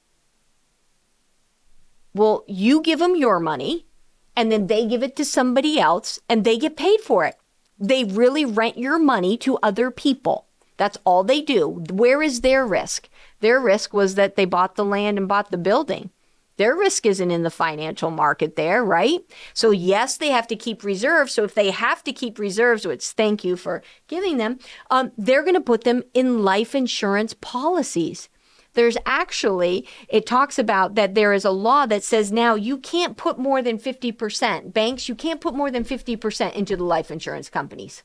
Well, 2.14 2.44
you 2.46 2.82
give 2.82 2.98
them 2.98 3.14
your 3.14 3.40
money 3.40 3.86
and 4.36 4.50
then 4.50 4.66
they 4.66 4.86
give 4.86 5.02
it 5.02 5.16
to 5.16 5.24
somebody 5.24 5.78
else 5.78 6.20
and 6.28 6.44
they 6.44 6.58
get 6.58 6.76
paid 6.76 7.00
for 7.00 7.24
it. 7.24 7.36
They 7.78 8.04
really 8.04 8.44
rent 8.44 8.78
your 8.78 8.98
money 8.98 9.36
to 9.38 9.58
other 9.62 9.90
people. 9.90 10.46
That's 10.76 10.98
all 11.04 11.24
they 11.24 11.40
do. 11.40 11.84
Where 11.90 12.22
is 12.22 12.40
their 12.40 12.66
risk? 12.66 13.08
Their 13.40 13.60
risk 13.60 13.92
was 13.92 14.14
that 14.14 14.36
they 14.36 14.44
bought 14.44 14.76
the 14.76 14.84
land 14.84 15.18
and 15.18 15.28
bought 15.28 15.50
the 15.50 15.58
building. 15.58 16.10
Their 16.56 16.76
risk 16.76 17.06
isn't 17.06 17.30
in 17.30 17.42
the 17.42 17.50
financial 17.50 18.10
market 18.10 18.56
there, 18.56 18.84
right? 18.84 19.20
So, 19.54 19.70
yes, 19.70 20.16
they 20.16 20.28
have 20.28 20.46
to 20.48 20.56
keep 20.56 20.84
reserves. 20.84 21.32
So, 21.32 21.44
if 21.44 21.54
they 21.54 21.70
have 21.70 22.04
to 22.04 22.12
keep 22.12 22.38
reserves, 22.38 22.86
which 22.86 23.04
thank 23.04 23.42
you 23.42 23.56
for 23.56 23.82
giving 24.06 24.36
them, 24.36 24.58
um, 24.90 25.12
they're 25.16 25.42
going 25.42 25.54
to 25.54 25.60
put 25.60 25.84
them 25.84 26.02
in 26.14 26.44
life 26.44 26.74
insurance 26.74 27.34
policies. 27.34 28.28
There's 28.74 28.96
actually, 29.04 29.86
it 30.08 30.26
talks 30.26 30.58
about 30.58 30.94
that 30.94 31.14
there 31.14 31.32
is 31.32 31.44
a 31.44 31.50
law 31.50 31.86
that 31.86 32.02
says 32.02 32.32
now 32.32 32.54
you 32.54 32.78
can't 32.78 33.16
put 33.16 33.38
more 33.38 33.62
than 33.62 33.78
50%. 33.78 34.72
Banks, 34.72 35.08
you 35.08 35.14
can't 35.14 35.40
put 35.40 35.54
more 35.54 35.70
than 35.70 35.84
50% 35.84 36.54
into 36.54 36.76
the 36.76 36.84
life 36.84 37.10
insurance 37.10 37.50
companies. 37.50 38.02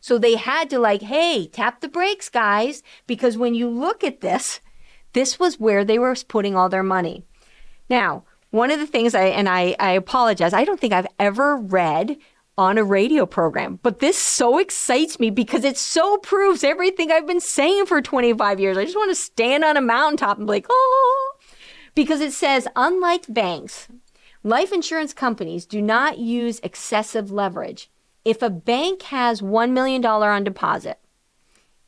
So 0.00 0.18
they 0.18 0.36
had 0.36 0.70
to, 0.70 0.78
like, 0.78 1.02
hey, 1.02 1.46
tap 1.46 1.80
the 1.80 1.88
brakes, 1.88 2.28
guys, 2.28 2.82
because 3.06 3.36
when 3.36 3.54
you 3.54 3.68
look 3.68 4.02
at 4.02 4.20
this, 4.20 4.60
this 5.12 5.38
was 5.38 5.60
where 5.60 5.84
they 5.84 5.98
were 5.98 6.14
putting 6.26 6.56
all 6.56 6.68
their 6.68 6.82
money. 6.82 7.24
Now, 7.88 8.24
one 8.50 8.70
of 8.70 8.78
the 8.78 8.86
things 8.86 9.14
I, 9.14 9.24
and 9.26 9.48
I, 9.48 9.76
I 9.78 9.92
apologize, 9.92 10.52
I 10.52 10.64
don't 10.64 10.80
think 10.80 10.92
I've 10.92 11.06
ever 11.18 11.56
read 11.56 12.16
on 12.58 12.78
a 12.78 12.84
radio 12.84 13.26
program. 13.26 13.78
But 13.82 14.00
this 14.00 14.18
so 14.18 14.58
excites 14.58 15.18
me 15.18 15.30
because 15.30 15.64
it 15.64 15.76
so 15.76 16.18
proves 16.18 16.62
everything 16.62 17.10
I've 17.10 17.26
been 17.26 17.40
saying 17.40 17.86
for 17.86 18.02
25 18.02 18.60
years. 18.60 18.76
I 18.76 18.84
just 18.84 18.96
want 18.96 19.10
to 19.10 19.14
stand 19.14 19.64
on 19.64 19.76
a 19.76 19.80
mountaintop 19.80 20.38
and 20.38 20.46
be 20.46 20.52
like, 20.52 20.66
oh, 20.68 21.32
because 21.94 22.20
it 22.20 22.32
says, 22.32 22.68
unlike 22.76 23.24
banks, 23.28 23.88
life 24.42 24.72
insurance 24.72 25.12
companies 25.12 25.66
do 25.66 25.80
not 25.80 26.18
use 26.18 26.60
excessive 26.62 27.30
leverage. 27.30 27.90
If 28.24 28.42
a 28.42 28.50
bank 28.50 29.02
has 29.02 29.40
$1 29.40 29.70
million 29.70 30.04
on 30.04 30.44
deposit, 30.44 30.98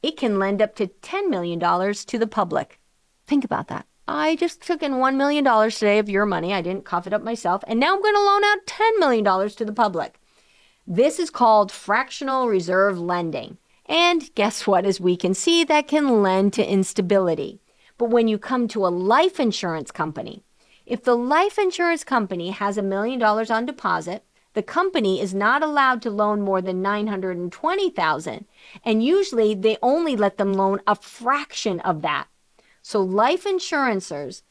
it 0.03 0.17
can 0.17 0.39
lend 0.39 0.63
up 0.63 0.75
to 0.77 0.89
$10 0.89 1.29
million 1.29 1.61
to 1.61 2.19
the 2.19 2.27
public. 2.27 2.81
Think 3.27 3.45
about 3.45 3.69
that. 3.69 3.87
I 4.09 4.37
just 4.37 4.63
took 4.63 4.83
in 4.83 4.95
$1 4.95 5.17
million 5.17 5.45
today 5.71 5.99
of 5.99 6.09
your 6.09 6.27
money. 6.27 6.53
I 6.53 6.61
didn't 6.61 6.85
cough 6.85 7.07
it 7.07 7.13
up 7.13 7.23
myself. 7.23 7.63
And 7.67 7.79
now 7.79 7.95
I'm 7.95 8.03
going 8.03 8.15
to 8.15 8.21
loan 8.21 8.45
out 8.45 8.67
$10 8.67 8.99
million 8.99 9.49
to 9.51 9.65
the 9.65 9.73
public. 9.73 10.19
This 10.95 11.19
is 11.19 11.31
called 11.31 11.73
fractional 11.73 12.49
reserve 12.49 12.99
lending. 12.99 13.57
And 13.87 14.29
guess 14.35 14.67
what? 14.67 14.85
As 14.85 15.01
we 15.01 15.17
can 15.17 15.33
see, 15.33 15.65
that 15.65 15.89
can 15.89 16.23
lend 16.23 16.53
to 16.53 16.71
instability. 16.71 17.63
But 17.97 18.11
when 18.11 18.29
you 18.29 18.37
come 18.37 18.69
to 18.69 18.85
a 18.85 18.89
life 18.89 19.41
insurance 19.41 19.91
company, 19.91 20.45
if 20.85 21.03
the 21.03 21.17
life 21.17 21.59
insurance 21.59 22.05
company 22.05 22.51
has 22.51 22.77
a 22.77 22.83
million 22.83 23.19
dollars 23.19 23.51
on 23.51 23.65
deposit, 23.65 24.23
the 24.53 24.63
company 24.63 25.19
is 25.19 25.33
not 25.33 25.63
allowed 25.63 26.03
to 26.03 26.11
loan 26.11 26.43
more 26.43 26.61
than 26.61 26.83
920,000 26.83 28.45
and 28.85 29.03
usually 29.03 29.55
they 29.55 29.79
only 29.81 30.15
let 30.15 30.37
them 30.37 30.53
loan 30.53 30.83
a 30.87 30.95
fraction 30.95 31.81
of 31.81 32.03
that. 32.03 32.29
So 32.83 33.01
life 33.01 33.47
insurancers 33.47 34.43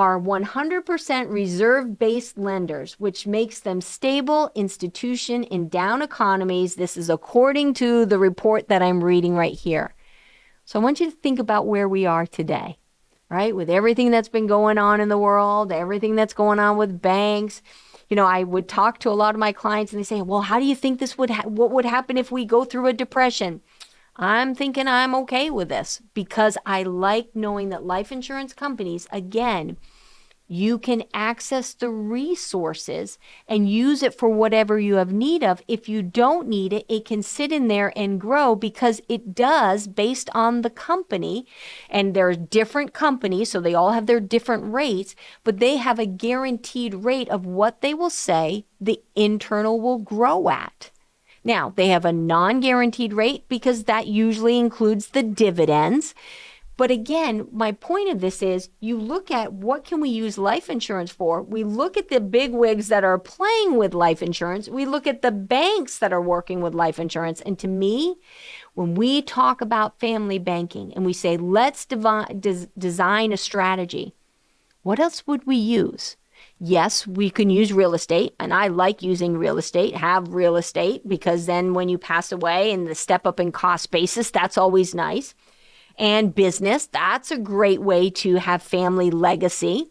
are 0.00 0.18
100% 0.18 1.30
reserve 1.30 1.98
based 1.98 2.38
lenders, 2.38 2.94
which 2.94 3.26
makes 3.26 3.60
them 3.60 3.82
stable 3.82 4.50
institution 4.54 5.44
in 5.44 5.68
down 5.68 6.00
economies. 6.00 6.76
This 6.76 6.96
is 6.96 7.10
according 7.10 7.74
to 7.74 8.06
the 8.06 8.18
report 8.18 8.68
that 8.68 8.80
I'm 8.80 9.04
reading 9.04 9.36
right 9.36 9.52
here. 9.52 9.94
So 10.64 10.80
I 10.80 10.82
want 10.82 11.00
you 11.00 11.10
to 11.10 11.16
think 11.18 11.38
about 11.38 11.66
where 11.66 11.86
we 11.86 12.06
are 12.06 12.24
today, 12.24 12.78
right? 13.28 13.54
With 13.54 13.68
everything 13.68 14.10
that's 14.10 14.30
been 14.30 14.46
going 14.46 14.78
on 14.78 15.02
in 15.02 15.10
the 15.10 15.18
world, 15.18 15.70
everything 15.70 16.16
that's 16.16 16.32
going 16.32 16.58
on 16.58 16.78
with 16.78 17.02
banks. 17.02 17.60
You 18.08 18.16
know, 18.16 18.26
I 18.26 18.42
would 18.42 18.68
talk 18.68 19.00
to 19.00 19.10
a 19.10 19.20
lot 19.20 19.34
of 19.34 19.38
my 19.38 19.52
clients 19.52 19.92
and 19.92 20.00
they 20.00 20.04
say, 20.04 20.22
"Well, 20.22 20.40
how 20.40 20.58
do 20.58 20.64
you 20.64 20.74
think 20.74 20.98
this 20.98 21.18
would 21.18 21.28
ha- 21.28 21.46
what 21.46 21.72
would 21.72 21.84
happen 21.84 22.16
if 22.16 22.32
we 22.32 22.46
go 22.46 22.64
through 22.64 22.86
a 22.86 22.94
depression?" 22.94 23.60
I'm 24.16 24.54
thinking 24.54 24.88
I'm 24.88 25.14
okay 25.14 25.50
with 25.50 25.68
this 25.68 26.02
because 26.14 26.58
I 26.66 26.82
like 26.82 27.30
knowing 27.34 27.68
that 27.68 27.86
life 27.86 28.10
insurance 28.10 28.52
companies, 28.52 29.06
again, 29.12 29.76
you 30.52 30.80
can 30.80 31.04
access 31.14 31.74
the 31.74 31.88
resources 31.88 33.18
and 33.46 33.70
use 33.70 34.02
it 34.02 34.12
for 34.12 34.28
whatever 34.28 34.80
you 34.80 34.96
have 34.96 35.12
need 35.12 35.44
of. 35.44 35.62
If 35.68 35.88
you 35.88 36.02
don't 36.02 36.48
need 36.48 36.72
it, 36.72 36.84
it 36.88 37.04
can 37.04 37.22
sit 37.22 37.52
in 37.52 37.68
there 37.68 37.92
and 37.94 38.20
grow 38.20 38.56
because 38.56 39.00
it 39.08 39.32
does 39.32 39.86
based 39.86 40.28
on 40.34 40.62
the 40.62 40.68
company. 40.68 41.46
And 41.88 42.14
there 42.14 42.28
are 42.28 42.34
different 42.34 42.92
companies, 42.92 43.52
so 43.52 43.60
they 43.60 43.74
all 43.74 43.92
have 43.92 44.06
their 44.06 44.18
different 44.18 44.74
rates, 44.74 45.14
but 45.44 45.60
they 45.60 45.76
have 45.76 46.00
a 46.00 46.06
guaranteed 46.06 46.94
rate 46.94 47.28
of 47.28 47.46
what 47.46 47.80
they 47.80 47.94
will 47.94 48.10
say 48.10 48.66
the 48.80 49.00
internal 49.14 49.80
will 49.80 49.98
grow 49.98 50.48
at. 50.48 50.90
Now, 51.44 51.72
they 51.74 51.88
have 51.88 52.04
a 52.04 52.12
non 52.12 52.58
guaranteed 52.58 53.12
rate 53.12 53.48
because 53.48 53.84
that 53.84 54.08
usually 54.08 54.58
includes 54.58 55.10
the 55.10 55.22
dividends. 55.22 56.12
But 56.80 56.90
again, 56.90 57.46
my 57.52 57.72
point 57.72 58.08
of 58.08 58.22
this 58.22 58.40
is 58.40 58.70
you 58.80 58.96
look 58.98 59.30
at 59.30 59.52
what 59.52 59.84
can 59.84 60.00
we 60.00 60.08
use 60.08 60.38
life 60.38 60.70
insurance 60.70 61.10
for? 61.10 61.42
We 61.42 61.62
look 61.62 61.98
at 61.98 62.08
the 62.08 62.22
big 62.22 62.52
wigs 62.52 62.88
that 62.88 63.04
are 63.04 63.18
playing 63.18 63.76
with 63.76 63.92
life 63.92 64.22
insurance. 64.22 64.66
We 64.66 64.86
look 64.86 65.06
at 65.06 65.20
the 65.20 65.30
banks 65.30 65.98
that 65.98 66.10
are 66.10 66.22
working 66.22 66.62
with 66.62 66.74
life 66.74 66.98
insurance. 66.98 67.42
And 67.42 67.58
to 67.58 67.68
me, 67.68 68.16
when 68.72 68.94
we 68.94 69.20
talk 69.20 69.60
about 69.60 70.00
family 70.00 70.38
banking 70.38 70.94
and 70.94 71.04
we 71.04 71.12
say, 71.12 71.36
let's 71.36 71.84
devi- 71.84 72.32
des- 72.40 72.68
design 72.78 73.34
a 73.34 73.36
strategy, 73.36 74.14
what 74.82 74.98
else 74.98 75.26
would 75.26 75.46
we 75.46 75.56
use? 75.56 76.16
Yes, 76.58 77.06
we 77.06 77.28
can 77.28 77.50
use 77.50 77.74
real 77.74 77.92
estate, 77.92 78.34
and 78.40 78.54
I 78.54 78.68
like 78.68 79.02
using 79.02 79.36
real 79.36 79.58
estate, 79.58 79.96
have 79.96 80.32
real 80.32 80.56
estate, 80.56 81.06
because 81.06 81.44
then 81.44 81.74
when 81.74 81.90
you 81.90 81.98
pass 81.98 82.32
away 82.32 82.72
and 82.72 82.86
the 82.86 82.94
step 82.94 83.26
up 83.26 83.38
in 83.38 83.52
cost 83.52 83.90
basis, 83.90 84.30
that's 84.30 84.56
always 84.56 84.94
nice. 84.94 85.34
And 86.00 86.34
business, 86.34 86.86
that's 86.86 87.30
a 87.30 87.36
great 87.36 87.82
way 87.82 88.08
to 88.08 88.36
have 88.36 88.62
family 88.62 89.10
legacy, 89.10 89.90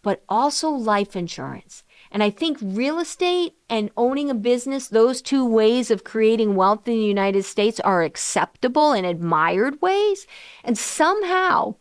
but 0.00 0.22
also 0.28 0.70
life 0.70 1.16
insurance. 1.16 1.82
And 2.12 2.22
I 2.22 2.30
think 2.30 2.58
real 2.60 3.00
estate 3.00 3.54
and 3.68 3.90
owning 3.96 4.30
a 4.30 4.34
business, 4.34 4.86
those 4.86 5.20
two 5.20 5.44
ways 5.44 5.90
of 5.90 6.04
creating 6.04 6.54
wealth 6.54 6.86
in 6.86 6.94
the 6.94 7.04
United 7.04 7.42
States 7.44 7.80
are 7.80 8.04
acceptable 8.04 8.92
and 8.92 9.04
admired 9.04 9.82
ways. 9.82 10.28
And 10.62 10.78
somehow, 10.78 11.74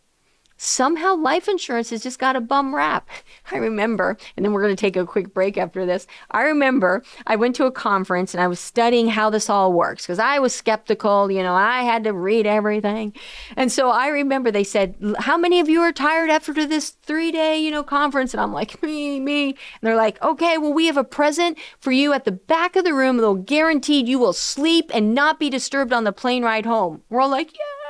somehow 0.61 1.15
life 1.15 1.47
insurance 1.47 1.89
has 1.89 2.03
just 2.03 2.19
got 2.19 2.35
a 2.35 2.41
bum 2.41 2.75
rap. 2.75 3.09
I 3.51 3.57
remember, 3.57 4.15
and 4.37 4.45
then 4.45 4.53
we're 4.53 4.61
going 4.61 4.75
to 4.75 4.79
take 4.79 4.95
a 4.95 5.05
quick 5.05 5.33
break 5.33 5.57
after 5.57 5.85
this. 5.85 6.05
I 6.29 6.43
remember 6.43 7.03
I 7.25 7.35
went 7.35 7.55
to 7.55 7.65
a 7.65 7.71
conference 7.71 8.33
and 8.33 8.41
I 8.41 8.47
was 8.47 8.59
studying 8.59 9.07
how 9.07 9.29
this 9.29 9.49
all 9.49 9.73
works 9.73 10.05
because 10.05 10.19
I 10.19 10.37
was 10.39 10.53
skeptical, 10.53 11.31
you 11.31 11.41
know, 11.41 11.55
I 11.55 11.81
had 11.81 12.03
to 12.03 12.13
read 12.13 12.45
everything. 12.45 13.13
And 13.57 13.71
so 13.71 13.89
I 13.89 14.07
remember 14.09 14.51
they 14.51 14.63
said, 14.63 14.95
How 15.17 15.37
many 15.37 15.59
of 15.59 15.67
you 15.67 15.81
are 15.81 15.91
tired 15.91 16.29
after 16.29 16.53
this 16.65 16.91
three 16.91 17.31
day, 17.31 17.57
you 17.57 17.71
know, 17.71 17.83
conference? 17.83 18.33
And 18.33 18.41
I'm 18.41 18.53
like, 18.53 18.81
Me, 18.83 19.19
me. 19.19 19.49
And 19.49 19.57
they're 19.81 19.95
like, 19.95 20.21
Okay, 20.21 20.57
well, 20.59 20.73
we 20.73 20.85
have 20.85 20.97
a 20.97 21.03
present 21.03 21.57
for 21.79 21.91
you 21.91 22.13
at 22.13 22.25
the 22.25 22.31
back 22.31 22.75
of 22.75 22.83
the 22.83 22.93
room. 22.93 23.17
They'll 23.17 23.35
guaranteed 23.35 24.07
you 24.07 24.19
will 24.19 24.33
sleep 24.33 24.91
and 24.93 25.15
not 25.15 25.39
be 25.39 25.49
disturbed 25.49 25.91
on 25.91 26.03
the 26.03 26.13
plane 26.13 26.43
ride 26.43 26.67
home. 26.67 27.01
We're 27.09 27.21
all 27.21 27.29
like, 27.29 27.51
Yeah 27.53 27.80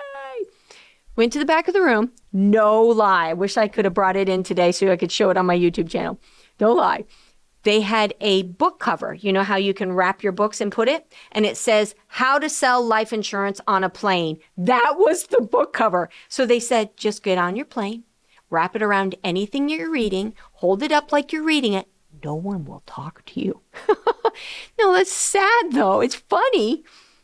Went 1.15 1.34
to 1.34 1.39
the 1.39 1.46
back 1.46 1.68
of 1.68 1.74
the 1.74 1.82
room. 1.82 2.12
No 2.32 2.82
lie. 2.82 3.30
I 3.30 3.34
wish 3.34 3.58
I 3.58 3.68
could 3.68 3.86
have 3.86 3.94
brought 3.94 4.15
it 4.15 4.30
in 4.30 4.44
today 4.44 4.72
so 4.72 4.91
I 4.91 4.98
could 4.98 5.12
show 5.12 5.30
it 5.30 5.38
on 5.38 5.46
my 5.46 5.58
YouTube 5.58 5.89
channel. 5.89 6.20
No 6.60 6.72
lie. 6.72 7.06
They 7.63 7.82
had 7.82 8.13
a 8.22 8.44
book 8.44 8.80
cover. 8.80 9.13
You 9.13 9.32
know 9.32 9.44
how 9.44 9.56
you 9.56 9.74
can 9.74 9.91
wrap 9.91 10.24
your 10.24 10.32
books 10.32 10.62
and 10.62 10.72
put 10.72 10.88
it? 10.88 11.13
And 11.32 11.46
it 11.46 11.58
says, 11.58 11.94
How 12.08 12.39
to 12.39 12.50
Sell 12.50 12.84
Life 12.84 13.13
Insurance 13.13 13.62
on 13.68 13.84
a 13.84 13.89
Plane. 13.89 14.39
That 14.58 14.96
was 14.98 15.27
the 15.27 15.41
book 15.41 15.74
cover. 15.74 16.10
So 16.27 16.46
they 16.46 16.60
said, 16.60 16.98
Just 16.98 17.24
get 17.24 17.38
on 17.38 17.56
your 17.56 17.65
plane, 17.65 18.03
wrap 18.50 18.75
it 18.75 18.82
around 18.82 19.15
anything 19.24 19.70
you're 19.70 19.91
reading, 19.91 20.34
hold 20.53 20.82
it 20.82 20.91
up 20.91 21.12
like 21.12 21.32
you're 21.32 21.44
reading 21.44 21.74
it. 21.74 21.88
No 22.24 22.36
one 22.36 22.65
will 22.65 22.84
talk 22.86 23.24
to 23.25 23.39
you. 23.39 23.62
no, 24.80 24.94
that's 24.94 25.12
sad 25.12 25.72
though. 25.72 26.01
It's 26.01 26.15
funny. 26.15 26.84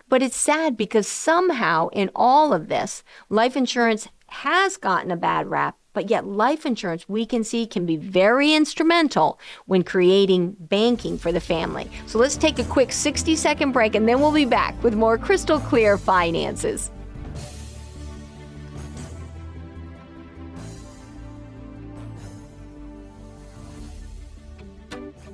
But 0.10 0.22
it's 0.24 0.38
sad 0.38 0.78
because 0.78 1.08
somehow 1.08 1.90
in 1.90 2.10
all 2.16 2.54
of 2.54 2.70
this, 2.70 3.04
life 3.30 3.58
insurance 3.58 4.08
has 4.28 4.78
gotten 4.78 5.12
a 5.12 5.18
bad 5.18 5.48
rap, 5.48 5.78
but 5.92 6.10
yet 6.10 6.26
life 6.26 6.66
insurance 6.66 7.10
we 7.10 7.26
can 7.26 7.44
see 7.44 7.68
can 7.68 7.86
be 7.86 7.98
very 7.98 8.54
instrumental 8.54 9.38
when 9.66 9.84
creating 9.84 10.56
banking 10.60 11.18
for 11.18 11.34
the 11.34 11.42
family. 11.42 11.90
So 12.06 12.20
let's 12.20 12.38
take 12.38 12.58
a 12.58 12.64
quick 12.64 12.94
60 12.94 13.36
second 13.36 13.74
break 13.74 13.96
and 13.96 14.08
then 14.08 14.22
we'll 14.22 14.32
be 14.32 14.46
back 14.46 14.82
with 14.82 14.96
more 14.96 15.18
crystal 15.18 15.60
clear 15.60 15.98
finances. 15.98 16.90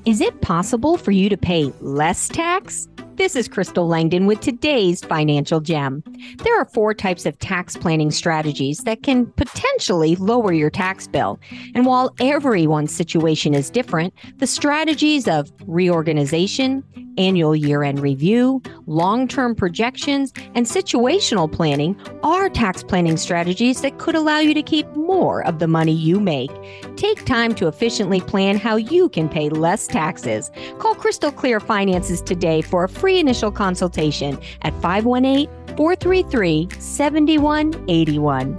Is 0.05 0.19
it 0.19 0.41
possible 0.41 0.97
for 0.97 1.11
you 1.11 1.29
to 1.29 1.37
pay 1.37 1.71
less 1.79 2.27
tax? 2.27 2.89
This 3.15 3.35
is 3.35 3.47
Crystal 3.47 3.87
Langdon 3.87 4.25
with 4.25 4.39
today's 4.39 5.03
financial 5.03 5.61
gem. 5.61 6.03
There 6.37 6.59
are 6.59 6.65
four 6.65 6.95
types 6.95 7.27
of 7.27 7.37
tax 7.37 7.77
planning 7.77 8.09
strategies 8.09 8.79
that 8.85 9.03
can 9.03 9.27
potentially 9.27 10.15
lower 10.15 10.51
your 10.51 10.71
tax 10.71 11.05
bill. 11.05 11.39
And 11.75 11.85
while 11.85 12.15
everyone's 12.19 12.91
situation 12.91 13.53
is 13.53 13.69
different, 13.69 14.15
the 14.37 14.47
strategies 14.47 15.27
of 15.27 15.51
reorganization, 15.67 16.83
annual 17.17 17.55
year 17.55 17.83
end 17.83 17.99
review, 17.99 18.61
long 18.87 19.27
term 19.27 19.55
projections, 19.55 20.33
and 20.55 20.65
situational 20.65 21.51
planning 21.51 21.99
are 22.23 22.49
tax 22.49 22.83
planning 22.83 23.17
strategies 23.17 23.81
that 23.81 23.99
could 23.99 24.15
allow 24.15 24.39
you 24.39 24.53
to 24.53 24.63
keep 24.63 24.89
more 24.95 25.45
of 25.45 25.59
the 25.59 25.67
money 25.67 25.93
you 25.93 26.19
make. 26.19 26.51
Take 26.95 27.25
time 27.25 27.53
to 27.55 27.67
efficiently 27.67 28.21
plan 28.21 28.57
how 28.57 28.75
you 28.75 29.09
can 29.09 29.29
pay 29.29 29.49
less 29.49 29.87
taxes. 29.87 30.51
Call 30.79 30.95
Crystal 30.95 31.31
Clear 31.31 31.59
Finances 31.59 32.21
today 32.21 32.61
for 32.61 32.83
a 32.83 32.89
free 33.03 33.19
initial 33.19 33.51
consultation 33.51 34.39
at 34.61 34.71
518 34.81 35.49
433 35.75 36.69
7181. 36.79 38.57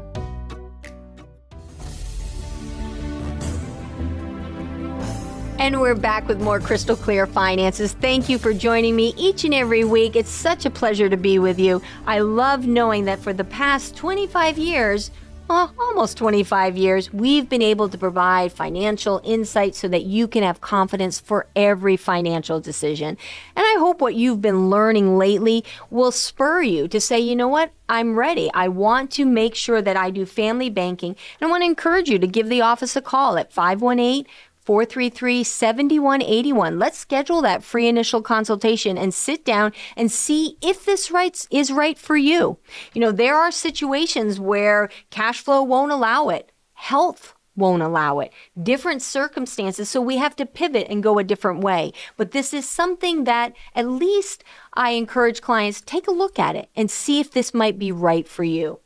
And 5.58 5.80
we're 5.80 5.94
back 5.94 6.28
with 6.28 6.42
more 6.42 6.60
crystal 6.60 6.95
clear 6.95 7.26
finances. 7.26 7.95
Thank 7.95 8.28
you 8.28 8.36
for 8.36 8.52
joining 8.52 8.95
me 8.95 9.14
each 9.16 9.45
and 9.45 9.54
every 9.54 9.82
week. 9.82 10.14
It's 10.14 10.28
such 10.28 10.66
a 10.66 10.71
pleasure 10.71 11.08
to 11.08 11.16
be 11.16 11.38
with 11.38 11.58
you. 11.58 11.80
I 12.06 12.19
love 12.19 12.66
knowing 12.66 13.06
that 13.06 13.21
for 13.21 13.32
the 13.32 13.45
past 13.45 13.97
25 13.97 14.58
years, 14.58 15.10
well, 15.49 15.75
almost 15.78 16.17
25 16.17 16.76
years, 16.76 17.13
we've 17.13 17.49
been 17.49 17.61
able 17.61 17.89
to 17.91 17.99
provide 17.99 18.52
financial 18.52 19.21
insight 19.25 19.75
so 19.75 19.89
that 19.89 20.04
you 20.04 20.26
can 20.26 20.43
have 20.43 20.61
confidence 20.61 21.21
for 21.21 21.47
every 21.54 21.97
financial 21.97 22.61
decision. 22.61 23.19
And 23.54 23.65
I 23.65 23.76
hope 23.78 24.00
what 24.00 24.15
you've 24.15 24.41
been 24.41 24.71
learning 24.71 25.19
lately 25.19 25.63
will 25.91 26.13
spur 26.13 26.63
you 26.63 26.89
to 26.89 27.00
say, 27.00 27.21
you 27.21 27.37
know 27.37 27.49
what? 27.49 27.73
I'm 27.89 28.19
ready. 28.19 28.50
I 28.54 28.69
want 28.69 29.11
to 29.13 29.26
make 29.26 29.54
sure 29.54 29.83
that 29.83 29.97
I 29.97 30.11
do 30.11 30.25
family 30.25 30.71
banking. 30.71 31.11
And 31.11 31.47
I 31.47 31.50
want 31.50 31.63
to 31.63 31.67
encourage 31.67 32.09
you 32.09 32.19
to 32.19 32.26
give 32.26 32.49
the 32.49 32.63
office 32.63 32.97
a 32.97 33.02
call 33.02 33.37
at 33.37 33.52
518 33.52 34.25
433 34.64 35.44
7181. 35.44 36.78
Let's 36.78 36.98
schedule 36.98 37.42
that 37.42 37.62
free 37.62 37.86
initial 37.86 38.22
consultation 38.22 38.96
and 38.96 39.12
sit 39.12 39.44
down 39.44 39.72
and 39.96 40.10
see 40.10 40.56
if 40.62 40.84
this 40.84 41.10
right 41.10 41.46
is 41.50 41.70
right 41.70 41.98
for 41.98 42.16
you. 42.16 42.58
You 42.94 43.00
know, 43.00 43.12
there 43.12 43.36
are 43.36 43.50
situations 43.50 44.40
where 44.40 44.88
cash 45.10 45.40
flow 45.40 45.62
won't 45.62 45.92
allow 45.92 46.30
it, 46.30 46.50
health 46.74 47.34
won't 47.56 47.82
allow 47.82 48.20
it, 48.20 48.32
different 48.60 49.02
circumstances. 49.02 49.88
So 49.88 50.00
we 50.00 50.16
have 50.16 50.34
to 50.36 50.46
pivot 50.46 50.86
and 50.88 51.02
go 51.02 51.18
a 51.18 51.24
different 51.24 51.60
way. 51.60 51.92
But 52.16 52.32
this 52.32 52.52
is 52.52 52.68
something 52.68 53.24
that 53.24 53.54
at 53.74 53.86
least 53.86 54.44
I 54.74 54.90
encourage 54.90 55.40
clients 55.40 55.80
take 55.80 56.08
a 56.08 56.12
look 56.12 56.38
at 56.38 56.56
it 56.56 56.68
and 56.74 56.90
see 56.90 57.20
if 57.20 57.30
this 57.30 57.54
might 57.54 57.78
be 57.78 57.92
right 57.92 58.26
for 58.26 58.44
you. 58.44 58.80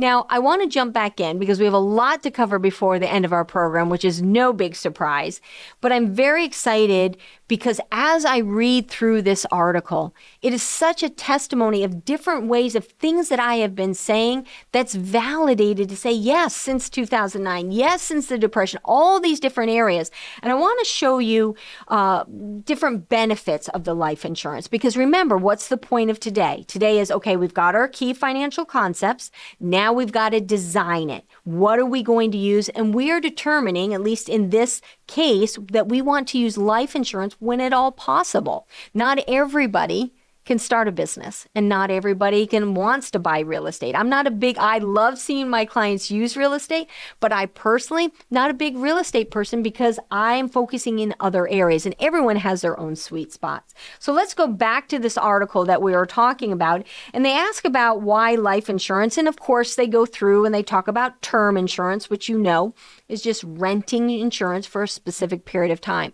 Now, 0.00 0.24
I 0.30 0.38
want 0.38 0.62
to 0.62 0.66
jump 0.66 0.94
back 0.94 1.20
in 1.20 1.38
because 1.38 1.58
we 1.58 1.66
have 1.66 1.74
a 1.74 1.78
lot 1.78 2.22
to 2.22 2.30
cover 2.30 2.58
before 2.58 2.98
the 2.98 3.12
end 3.12 3.26
of 3.26 3.34
our 3.34 3.44
program, 3.44 3.90
which 3.90 4.02
is 4.02 4.22
no 4.22 4.54
big 4.54 4.74
surprise. 4.74 5.42
But 5.82 5.92
I'm 5.92 6.14
very 6.14 6.42
excited 6.42 7.18
because 7.48 7.80
as 7.92 8.24
I 8.24 8.38
read 8.38 8.88
through 8.88 9.22
this 9.22 9.44
article, 9.50 10.14
it 10.40 10.54
is 10.54 10.62
such 10.62 11.02
a 11.02 11.10
testimony 11.10 11.84
of 11.84 12.04
different 12.04 12.46
ways 12.46 12.76
of 12.76 12.86
things 12.86 13.28
that 13.28 13.40
I 13.40 13.56
have 13.56 13.74
been 13.74 13.92
saying 13.92 14.46
that's 14.72 14.94
validated 14.94 15.88
to 15.88 15.96
say, 15.96 16.12
yes, 16.12 16.54
since 16.54 16.88
2009, 16.88 17.72
yes, 17.72 18.00
since 18.00 18.28
the 18.28 18.38
Depression, 18.38 18.78
all 18.84 19.20
these 19.20 19.40
different 19.40 19.72
areas. 19.72 20.12
And 20.42 20.50
I 20.50 20.54
want 20.54 20.78
to 20.78 20.84
show 20.86 21.18
you 21.18 21.56
uh, 21.88 22.24
different 22.64 23.08
benefits 23.08 23.68
of 23.68 23.82
the 23.82 23.94
life 23.94 24.24
insurance 24.24 24.68
because 24.68 24.96
remember, 24.96 25.36
what's 25.36 25.68
the 25.68 25.76
point 25.76 26.08
of 26.08 26.20
today? 26.20 26.64
Today 26.68 27.00
is 27.00 27.10
okay, 27.10 27.36
we've 27.36 27.52
got 27.52 27.74
our 27.74 27.88
key 27.88 28.14
financial 28.14 28.64
concepts. 28.64 29.32
Now 29.58 29.89
now 29.90 29.94
we've 29.94 30.12
got 30.12 30.28
to 30.28 30.40
design 30.40 31.10
it. 31.10 31.24
What 31.42 31.80
are 31.80 31.84
we 31.84 32.04
going 32.04 32.30
to 32.30 32.38
use? 32.38 32.68
And 32.68 32.94
we 32.94 33.10
are 33.10 33.20
determining, 33.20 33.92
at 33.92 34.02
least 34.02 34.28
in 34.28 34.50
this 34.50 34.80
case, 35.08 35.58
that 35.72 35.88
we 35.88 36.00
want 36.00 36.28
to 36.28 36.38
use 36.38 36.56
life 36.56 36.94
insurance 36.94 37.34
when 37.40 37.60
at 37.60 37.72
all 37.72 37.90
possible. 37.90 38.68
Not 38.94 39.18
everybody 39.26 40.14
can 40.50 40.58
start 40.58 40.88
a 40.88 40.92
business 40.92 41.46
and 41.54 41.68
not 41.68 41.92
everybody 41.92 42.44
can 42.44 42.74
wants 42.74 43.08
to 43.08 43.20
buy 43.20 43.38
real 43.38 43.68
estate. 43.68 43.94
I'm 43.94 44.08
not 44.08 44.26
a 44.26 44.32
big 44.32 44.58
I 44.58 44.78
love 44.78 45.16
seeing 45.16 45.48
my 45.48 45.64
clients 45.64 46.10
use 46.10 46.36
real 46.36 46.54
estate, 46.54 46.88
but 47.20 47.32
I 47.32 47.46
personally 47.46 48.10
not 48.32 48.50
a 48.50 48.54
big 48.54 48.76
real 48.76 48.98
estate 48.98 49.30
person 49.30 49.62
because 49.62 50.00
I'm 50.10 50.48
focusing 50.48 50.98
in 50.98 51.14
other 51.20 51.46
areas 51.46 51.86
and 51.86 51.94
everyone 52.00 52.34
has 52.34 52.62
their 52.62 52.76
own 52.80 52.96
sweet 52.96 53.32
spots. 53.32 53.74
So 54.00 54.12
let's 54.12 54.34
go 54.34 54.48
back 54.48 54.88
to 54.88 54.98
this 54.98 55.16
article 55.16 55.64
that 55.66 55.82
we 55.82 55.92
were 55.92 56.04
talking 56.04 56.50
about 56.50 56.84
and 57.14 57.24
they 57.24 57.32
ask 57.32 57.64
about 57.64 58.02
why 58.02 58.34
life 58.34 58.68
insurance 58.68 59.16
and 59.16 59.28
of 59.28 59.38
course 59.38 59.76
they 59.76 59.86
go 59.86 60.04
through 60.04 60.46
and 60.46 60.52
they 60.52 60.64
talk 60.64 60.88
about 60.88 61.22
term 61.22 61.56
insurance 61.56 62.10
which 62.10 62.28
you 62.28 62.36
know 62.36 62.74
is 63.08 63.22
just 63.22 63.44
renting 63.44 64.10
insurance 64.10 64.66
for 64.66 64.82
a 64.82 64.88
specific 64.88 65.44
period 65.44 65.70
of 65.70 65.80
time. 65.80 66.12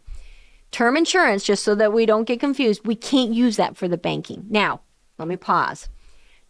Term 0.77 0.95
insurance, 0.95 1.43
just 1.43 1.65
so 1.65 1.75
that 1.75 1.95
we 1.95 2.05
don't 2.05 2.27
get 2.27 2.39
confused, 2.39 2.87
we 2.87 2.95
can't 2.95 3.33
use 3.33 3.57
that 3.57 3.79
for 3.79 3.89
the 3.89 3.97
banking. 3.97 4.45
Now, 4.51 4.83
let 5.17 5.27
me 5.27 5.35
pause. 5.35 5.89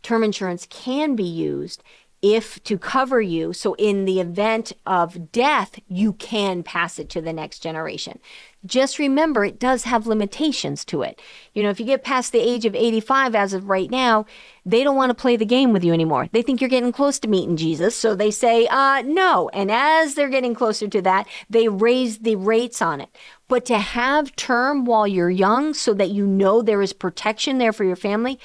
Term 0.03 0.25
insurance 0.25 0.67
can 0.69 1.15
be 1.15 1.23
used 1.23 1.85
if 2.23 2.61
to 2.65 2.77
cover 2.77 3.21
you. 3.21 3.53
So, 3.53 3.75
in 3.75 4.05
the 4.05 4.19
event 4.19 4.73
of 4.85 5.31
death, 5.31 5.79
you 5.87 6.13
can 6.15 6.65
pass 6.65 6.99
it 6.99 7.09
to 7.11 7.21
the 7.21 7.33
next 7.33 7.61
generation. 7.61 8.19
Just 8.65 8.99
remember, 8.99 9.45
it 9.45 9.61
does 9.61 9.85
have 9.85 10.09
limitations 10.09 10.85
to 10.87 11.03
it. 11.03 11.23
You 11.55 11.63
know, 11.63 11.71
if 11.71 11.79
you 11.79 11.87
get 11.87 12.03
past 12.03 12.33
the 12.33 12.41
age 12.41 12.65
of 12.65 12.75
85, 12.75 13.37
as 13.37 13.53
of 13.53 13.69
right 13.69 13.93
now, 13.93 14.27
they 14.67 14.83
don't 14.83 14.97
want 14.97 15.11
to 15.11 15.15
play 15.15 15.37
the 15.37 15.47
game 15.47 15.73
with 15.73 15.85
you 15.85 15.93
anymore. 15.93 16.29
They 16.33 16.43
think 16.43 16.61
you're 16.61 16.69
getting 16.69 16.91
close 16.91 17.21
to 17.21 17.29
meeting 17.29 17.57
Jesus. 17.57 17.97
So 17.97 18.17
they 18.17 18.33
say, 18.33 18.67
uh, 18.67 19.03
no. 19.03 19.49
And 19.51 19.71
as 19.71 20.15
they're 20.15 20.29
getting 20.29 20.55
closer 20.55 20.89
to 20.89 21.01
that, 21.03 21.29
they 21.49 21.69
raise 21.69 22.19
the 22.19 22.35
rates 22.35 22.83
on 22.83 23.01
it. 23.01 23.09
But 23.49 23.65
to 23.67 23.79
have 23.79 24.35
term 24.35 24.85
while 24.85 25.07
you're 25.07 25.31
young 25.31 25.73
so 25.73 25.95
that 25.95 26.11
you 26.11 26.27
know 26.27 26.63
there 26.63 26.83
is 26.83 26.93
protection 26.93 27.59
there 27.59 27.73
for 27.73 27.85
your 27.85 27.95
family, 27.95 28.41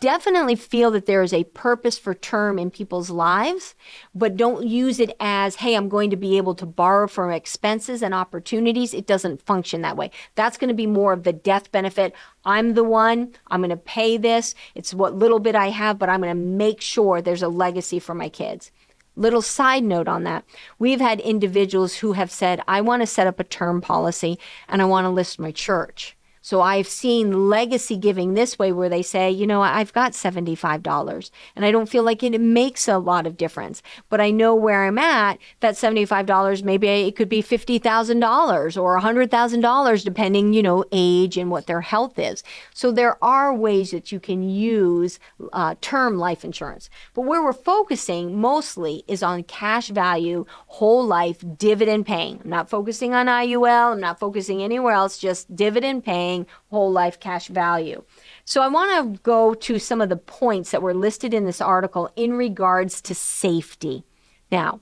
definitely 0.00 0.56
feel 0.56 0.90
that 0.90 1.06
there 1.06 1.22
is 1.22 1.32
a 1.32 1.44
purpose 1.44 1.98
for 1.98 2.12
term 2.12 2.58
in 2.58 2.70
people's 2.70 3.08
lives, 3.08 3.74
but 4.14 4.36
don't 4.36 4.66
use 4.66 5.00
it 5.00 5.16
as, 5.20 5.56
hey, 5.56 5.74
I'm 5.74 5.88
going 5.88 6.10
to 6.10 6.16
be 6.16 6.36
able 6.36 6.54
to 6.56 6.66
borrow 6.66 7.08
from 7.08 7.30
expenses 7.30 8.02
and 8.02 8.12
opportunities. 8.12 8.92
It 8.92 9.06
doesn't 9.06 9.40
function 9.40 9.80
that 9.82 9.96
way. 9.96 10.10
That's 10.34 10.58
going 10.58 10.68
to 10.68 10.74
be 10.74 10.86
more 10.86 11.14
of 11.14 11.22
the 11.22 11.32
death 11.32 11.72
benefit. 11.72 12.14
I'm 12.44 12.74
the 12.74 12.84
one, 12.84 13.32
I'm 13.46 13.60
going 13.60 13.70
to 13.70 13.76
pay 13.76 14.18
this. 14.18 14.54
It's 14.74 14.92
what 14.92 15.14
little 15.14 15.38
bit 15.38 15.56
I 15.56 15.61
have, 15.68 15.98
but 15.98 16.08
I'm 16.08 16.20
going 16.20 16.36
to 16.36 16.42
make 16.42 16.80
sure 16.80 17.20
there's 17.20 17.42
a 17.42 17.48
legacy 17.48 17.98
for 17.98 18.14
my 18.14 18.28
kids. 18.28 18.70
Little 19.14 19.42
side 19.42 19.84
note 19.84 20.08
on 20.08 20.24
that. 20.24 20.44
We've 20.78 21.00
had 21.00 21.20
individuals 21.20 21.96
who 21.96 22.12
have 22.12 22.30
said, 22.30 22.62
I 22.66 22.80
want 22.80 23.02
to 23.02 23.06
set 23.06 23.26
up 23.26 23.38
a 23.38 23.44
term 23.44 23.80
policy 23.80 24.38
and 24.68 24.80
I 24.80 24.86
want 24.86 25.04
to 25.04 25.10
list 25.10 25.38
my 25.38 25.52
church. 25.52 26.16
So 26.42 26.60
I've 26.60 26.88
seen 26.88 27.48
legacy 27.48 27.96
giving 27.96 28.34
this 28.34 28.58
way 28.58 28.72
where 28.72 28.88
they 28.88 29.02
say, 29.02 29.30
you 29.30 29.46
know, 29.46 29.62
I've 29.62 29.92
got 29.92 30.12
$75 30.12 31.30
and 31.54 31.64
I 31.64 31.70
don't 31.70 31.88
feel 31.88 32.02
like 32.02 32.24
it 32.24 32.40
makes 32.40 32.88
a 32.88 32.98
lot 32.98 33.28
of 33.28 33.36
difference, 33.36 33.80
but 34.08 34.20
I 34.20 34.32
know 34.32 34.52
where 34.52 34.84
I'm 34.84 34.98
at. 34.98 35.38
That 35.60 35.74
$75, 35.74 36.64
maybe 36.64 36.88
it 36.88 37.14
could 37.14 37.28
be 37.28 37.44
$50,000 37.44 38.82
or 38.82 39.00
$100,000 39.00 40.04
depending, 40.04 40.52
you 40.52 40.62
know, 40.64 40.84
age 40.90 41.36
and 41.36 41.48
what 41.48 41.68
their 41.68 41.80
health 41.80 42.18
is. 42.18 42.42
So 42.74 42.90
there 42.90 43.22
are 43.22 43.54
ways 43.54 43.92
that 43.92 44.10
you 44.10 44.18
can 44.18 44.42
use 44.42 45.20
uh, 45.52 45.76
term 45.80 46.18
life 46.18 46.44
insurance. 46.44 46.90
But 47.14 47.22
where 47.22 47.42
we're 47.42 47.52
focusing 47.52 48.40
mostly 48.40 49.04
is 49.06 49.22
on 49.22 49.44
cash 49.44 49.88
value, 49.90 50.44
whole 50.66 51.06
life, 51.06 51.44
dividend 51.56 52.06
paying. 52.06 52.40
I'm 52.42 52.50
not 52.50 52.68
focusing 52.68 53.14
on 53.14 53.26
IUL. 53.26 53.92
I'm 53.92 54.00
not 54.00 54.18
focusing 54.18 54.60
anywhere 54.60 54.94
else, 54.94 55.18
just 55.18 55.54
dividend 55.54 56.04
paying 56.04 56.31
paying 56.32 56.46
whole 56.70 56.90
life 56.90 57.20
cash 57.20 57.48
value. 57.48 58.02
So 58.44 58.62
I 58.62 58.68
want 58.68 59.16
to 59.16 59.20
go 59.22 59.54
to 59.54 59.78
some 59.78 60.00
of 60.00 60.08
the 60.08 60.16
points 60.16 60.70
that 60.70 60.82
were 60.82 60.94
listed 60.94 61.34
in 61.34 61.44
this 61.44 61.60
article 61.60 62.10
in 62.16 62.34
regards 62.34 63.00
to 63.02 63.14
safety. 63.14 64.04
Now, 64.50 64.80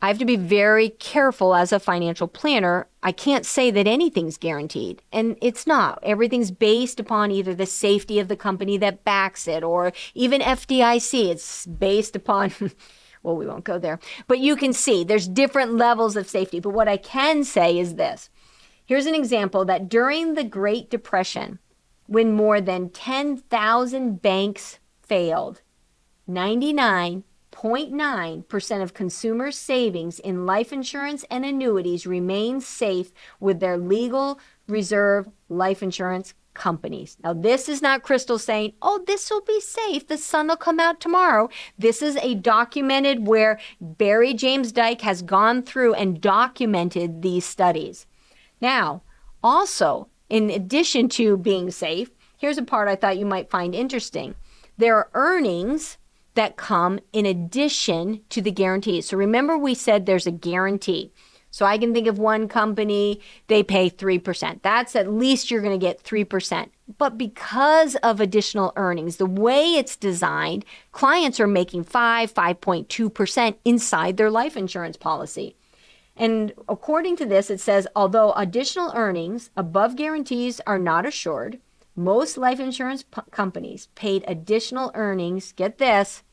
I 0.00 0.08
have 0.08 0.18
to 0.18 0.24
be 0.24 0.36
very 0.36 0.90
careful 0.90 1.54
as 1.56 1.72
a 1.72 1.80
financial 1.80 2.28
planner. 2.28 2.86
I 3.02 3.10
can't 3.10 3.44
say 3.44 3.72
that 3.72 3.88
anything's 3.88 4.38
guaranteed, 4.38 5.02
and 5.12 5.36
it's 5.42 5.66
not. 5.66 5.98
Everything's 6.04 6.52
based 6.52 7.00
upon 7.00 7.32
either 7.32 7.52
the 7.52 7.66
safety 7.66 8.20
of 8.20 8.28
the 8.28 8.36
company 8.36 8.76
that 8.78 9.02
backs 9.04 9.48
it 9.48 9.64
or 9.64 9.92
even 10.14 10.40
FDIC. 10.40 11.30
It's 11.30 11.66
based 11.66 12.14
upon. 12.14 12.52
well, 13.24 13.36
we 13.36 13.46
won't 13.46 13.64
go 13.64 13.78
there. 13.78 13.98
But 14.28 14.38
you 14.38 14.54
can 14.54 14.72
see 14.72 15.02
there's 15.02 15.26
different 15.26 15.74
levels 15.74 16.14
of 16.14 16.28
safety. 16.28 16.60
But 16.60 16.74
what 16.74 16.86
I 16.86 16.96
can 16.96 17.42
say 17.42 17.76
is 17.76 17.96
this 17.96 18.30
Here's 18.88 19.04
an 19.04 19.14
example 19.14 19.66
that 19.66 19.90
during 19.90 20.32
the 20.32 20.44
Great 20.44 20.88
Depression, 20.88 21.58
when 22.06 22.32
more 22.32 22.58
than 22.58 22.88
10,000 22.88 24.22
banks 24.22 24.78
failed, 25.02 25.60
99.9% 26.26 28.82
of 28.82 28.94
consumer 28.94 29.50
savings 29.50 30.18
in 30.18 30.46
life 30.46 30.72
insurance 30.72 31.26
and 31.30 31.44
annuities 31.44 32.06
remain 32.06 32.62
safe 32.62 33.12
with 33.38 33.60
their 33.60 33.76
legal 33.76 34.40
reserve 34.66 35.28
life 35.50 35.82
insurance 35.82 36.32
companies. 36.54 37.18
Now, 37.22 37.34
this 37.34 37.68
is 37.68 37.82
not 37.82 38.02
Crystal 38.02 38.38
saying, 38.38 38.72
oh, 38.80 39.04
this 39.06 39.30
will 39.30 39.42
be 39.42 39.60
safe. 39.60 40.06
The 40.06 40.16
sun 40.16 40.48
will 40.48 40.56
come 40.56 40.80
out 40.80 40.98
tomorrow. 40.98 41.50
This 41.78 42.00
is 42.00 42.16
a 42.16 42.36
documented 42.36 43.26
where 43.26 43.60
Barry 43.82 44.32
James 44.32 44.72
Dyke 44.72 45.02
has 45.02 45.20
gone 45.20 45.62
through 45.62 45.92
and 45.92 46.22
documented 46.22 47.20
these 47.20 47.44
studies. 47.44 48.06
Now, 48.60 49.02
also, 49.42 50.08
in 50.28 50.50
addition 50.50 51.08
to 51.10 51.36
being 51.36 51.70
safe, 51.70 52.10
here's 52.36 52.58
a 52.58 52.62
part 52.62 52.88
I 52.88 52.96
thought 52.96 53.18
you 53.18 53.26
might 53.26 53.50
find 53.50 53.74
interesting. 53.74 54.34
There 54.76 54.96
are 54.96 55.10
earnings 55.14 55.98
that 56.34 56.56
come 56.56 57.00
in 57.12 57.26
addition 57.26 58.20
to 58.30 58.40
the 58.40 58.52
guarantee. 58.52 59.00
So 59.00 59.16
remember, 59.16 59.58
we 59.58 59.74
said 59.74 60.06
there's 60.06 60.26
a 60.26 60.32
guarantee. 60.32 61.12
So 61.50 61.64
I 61.64 61.78
can 61.78 61.94
think 61.94 62.06
of 62.06 62.18
one 62.18 62.46
company, 62.46 63.20
they 63.46 63.62
pay 63.62 63.90
3%. 63.90 64.62
That's 64.62 64.94
at 64.94 65.12
least 65.12 65.50
you're 65.50 65.62
going 65.62 65.78
to 65.78 65.84
get 65.84 66.02
3%. 66.02 66.68
But 66.98 67.18
because 67.18 67.96
of 67.96 68.20
additional 68.20 68.72
earnings, 68.76 69.16
the 69.16 69.26
way 69.26 69.74
it's 69.74 69.96
designed, 69.96 70.64
clients 70.92 71.40
are 71.40 71.46
making 71.46 71.84
5, 71.84 72.32
5.2% 72.32 73.56
inside 73.64 74.16
their 74.16 74.30
life 74.30 74.56
insurance 74.56 74.96
policy. 74.96 75.56
And 76.18 76.52
according 76.68 77.16
to 77.16 77.26
this, 77.26 77.48
it 77.48 77.60
says 77.60 77.86
although 77.94 78.32
additional 78.32 78.92
earnings 78.94 79.50
above 79.56 79.94
guarantees 79.94 80.60
are 80.66 80.78
not 80.78 81.06
assured, 81.06 81.60
most 81.94 82.36
life 82.36 82.58
insurance 82.58 83.04
p- 83.04 83.22
companies 83.30 83.88
paid 83.94 84.24
additional 84.26 84.90
earnings, 84.94 85.52
get 85.52 85.78
this, 85.78 86.24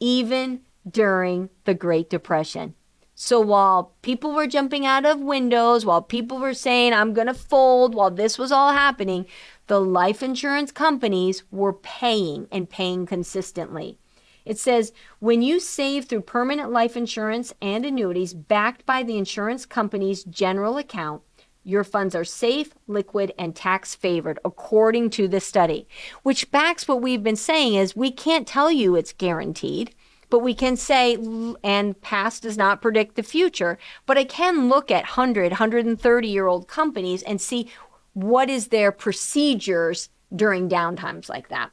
even 0.00 0.62
during 0.88 1.50
the 1.64 1.74
Great 1.74 2.08
Depression. 2.08 2.74
So 3.14 3.40
while 3.40 3.94
people 4.02 4.32
were 4.32 4.46
jumping 4.46 4.84
out 4.84 5.06
of 5.06 5.20
windows, 5.20 5.86
while 5.86 6.02
people 6.02 6.38
were 6.38 6.52
saying, 6.52 6.92
I'm 6.92 7.14
going 7.14 7.28
to 7.28 7.34
fold, 7.34 7.94
while 7.94 8.10
this 8.10 8.38
was 8.38 8.52
all 8.52 8.72
happening, 8.72 9.26
the 9.68 9.80
life 9.80 10.22
insurance 10.22 10.70
companies 10.70 11.42
were 11.50 11.72
paying 11.72 12.46
and 12.52 12.68
paying 12.68 13.06
consistently. 13.06 13.98
It 14.46 14.58
says 14.58 14.92
when 15.18 15.42
you 15.42 15.60
save 15.60 16.06
through 16.06 16.22
permanent 16.22 16.70
life 16.70 16.96
insurance 16.96 17.52
and 17.60 17.84
annuities 17.84 18.32
backed 18.32 18.86
by 18.86 19.02
the 19.02 19.18
insurance 19.18 19.66
company's 19.66 20.24
general 20.24 20.78
account, 20.78 21.22
your 21.64 21.82
funds 21.82 22.14
are 22.14 22.24
safe, 22.24 22.72
liquid, 22.86 23.34
and 23.36 23.56
tax 23.56 23.96
favored 23.96 24.38
according 24.44 25.10
to 25.10 25.26
the 25.26 25.40
study, 25.40 25.88
which 26.22 26.52
backs 26.52 26.86
what 26.86 27.02
we've 27.02 27.24
been 27.24 27.34
saying 27.34 27.74
is 27.74 27.96
we 27.96 28.12
can't 28.12 28.46
tell 28.46 28.70
you 28.70 28.94
it's 28.94 29.12
guaranteed 29.12 29.94
but 30.28 30.40
we 30.40 30.54
can 30.54 30.76
say 30.76 31.16
and 31.62 32.00
past 32.00 32.42
does 32.42 32.56
not 32.56 32.82
predict 32.82 33.14
the 33.14 33.22
future. 33.22 33.78
But 34.06 34.18
i 34.18 34.24
can 34.24 34.68
look 34.68 34.90
at 34.90 35.04
100 35.04 35.52
130 35.52 36.28
year 36.28 36.46
old 36.46 36.68
companies 36.68 37.22
and 37.22 37.40
see 37.40 37.70
what 38.12 38.50
is 38.50 38.68
their 38.68 38.90
procedures 38.90 40.08
during 40.34 40.68
downtimes 40.68 41.28
like 41.28 41.48
that 41.48 41.70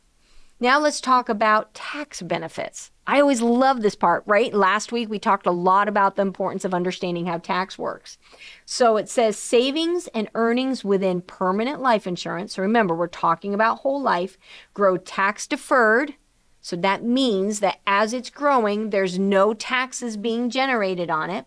now 0.64 0.80
let's 0.80 1.02
talk 1.02 1.28
about 1.28 1.74
tax 1.74 2.22
benefits. 2.22 2.90
I 3.06 3.20
always 3.20 3.42
love 3.42 3.82
this 3.82 3.96
part, 3.96 4.24
right? 4.26 4.54
Last 4.54 4.94
week 4.94 5.10
we 5.10 5.20
talked 5.20 5.46
a 5.46 5.52
lot 5.52 5.90
about 5.90 6.16
the 6.16 6.22
importance 6.22 6.64
of 6.64 6.74
understanding 6.74 7.26
how 7.26 7.40
tax 7.40 7.78
works. 7.78 8.18
So 8.66 8.96
it 8.96 9.10
says 9.10 9.38
savings 9.38 10.08
and 10.16 10.30
earnings 10.36 10.86
within 10.86 11.22
permanent 11.22 11.82
life 11.82 12.08
insurance. 12.08 12.56
So 12.56 12.62
remember, 12.62 12.96
we're 12.96 13.08
talking 13.08 13.54
about 13.54 13.80
whole 13.80 14.02
life, 14.02 14.38
grow 14.74 14.96
tax 14.96 15.48
deferred. 15.48 16.16
So 16.62 16.78
that 16.78 17.04
means 17.04 17.60
that 17.60 17.82
as 17.86 18.14
it's 18.14 18.30
growing, 18.30 18.92
there's 18.92 19.20
no 19.20 19.54
taxes 19.54 20.16
being 20.16 20.50
generated 20.50 21.10
on 21.10 21.30
it. 21.30 21.46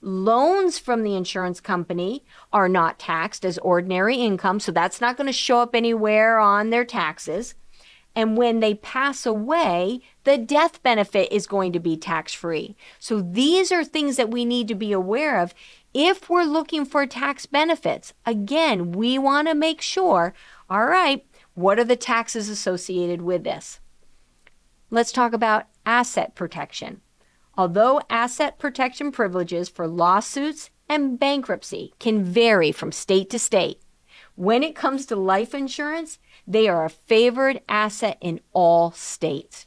Loans 0.00 0.78
from 0.78 1.02
the 1.02 1.14
insurance 1.14 1.60
company 1.60 2.24
are 2.54 2.70
not 2.70 2.98
taxed 2.98 3.44
as 3.44 3.58
ordinary 3.58 4.16
income, 4.16 4.60
so 4.60 4.72
that's 4.72 5.00
not 5.00 5.18
going 5.18 5.26
to 5.26 5.32
show 5.32 5.60
up 5.60 5.74
anywhere 5.74 6.38
on 6.38 6.70
their 6.70 6.86
taxes. 6.86 7.54
And 8.16 8.38
when 8.38 8.60
they 8.60 8.74
pass 8.74 9.26
away, 9.26 10.00
the 10.24 10.38
death 10.38 10.82
benefit 10.82 11.30
is 11.30 11.46
going 11.46 11.72
to 11.74 11.78
be 11.78 11.98
tax 11.98 12.32
free. 12.32 12.74
So 12.98 13.20
these 13.20 13.70
are 13.70 13.84
things 13.84 14.16
that 14.16 14.30
we 14.30 14.46
need 14.46 14.68
to 14.68 14.74
be 14.74 14.90
aware 14.90 15.38
of 15.38 15.54
if 15.92 16.28
we're 16.30 16.44
looking 16.44 16.86
for 16.86 17.06
tax 17.06 17.44
benefits. 17.44 18.14
Again, 18.24 18.92
we 18.92 19.18
want 19.18 19.48
to 19.48 19.54
make 19.54 19.82
sure 19.82 20.32
all 20.68 20.86
right, 20.86 21.24
what 21.54 21.78
are 21.78 21.84
the 21.84 21.94
taxes 21.94 22.48
associated 22.48 23.22
with 23.22 23.44
this? 23.44 23.78
Let's 24.90 25.12
talk 25.12 25.32
about 25.32 25.66
asset 25.84 26.34
protection. 26.34 27.02
Although 27.56 28.00
asset 28.10 28.58
protection 28.58 29.12
privileges 29.12 29.68
for 29.68 29.86
lawsuits 29.86 30.70
and 30.88 31.18
bankruptcy 31.18 31.94
can 31.98 32.24
vary 32.24 32.72
from 32.72 32.92
state 32.92 33.30
to 33.30 33.38
state, 33.38 33.80
when 34.36 34.62
it 34.62 34.76
comes 34.76 35.06
to 35.06 35.16
life 35.16 35.54
insurance, 35.54 36.18
they 36.46 36.68
are 36.68 36.84
a 36.84 36.90
favored 36.90 37.60
asset 37.68 38.18
in 38.20 38.40
all 38.52 38.92
states. 38.92 39.66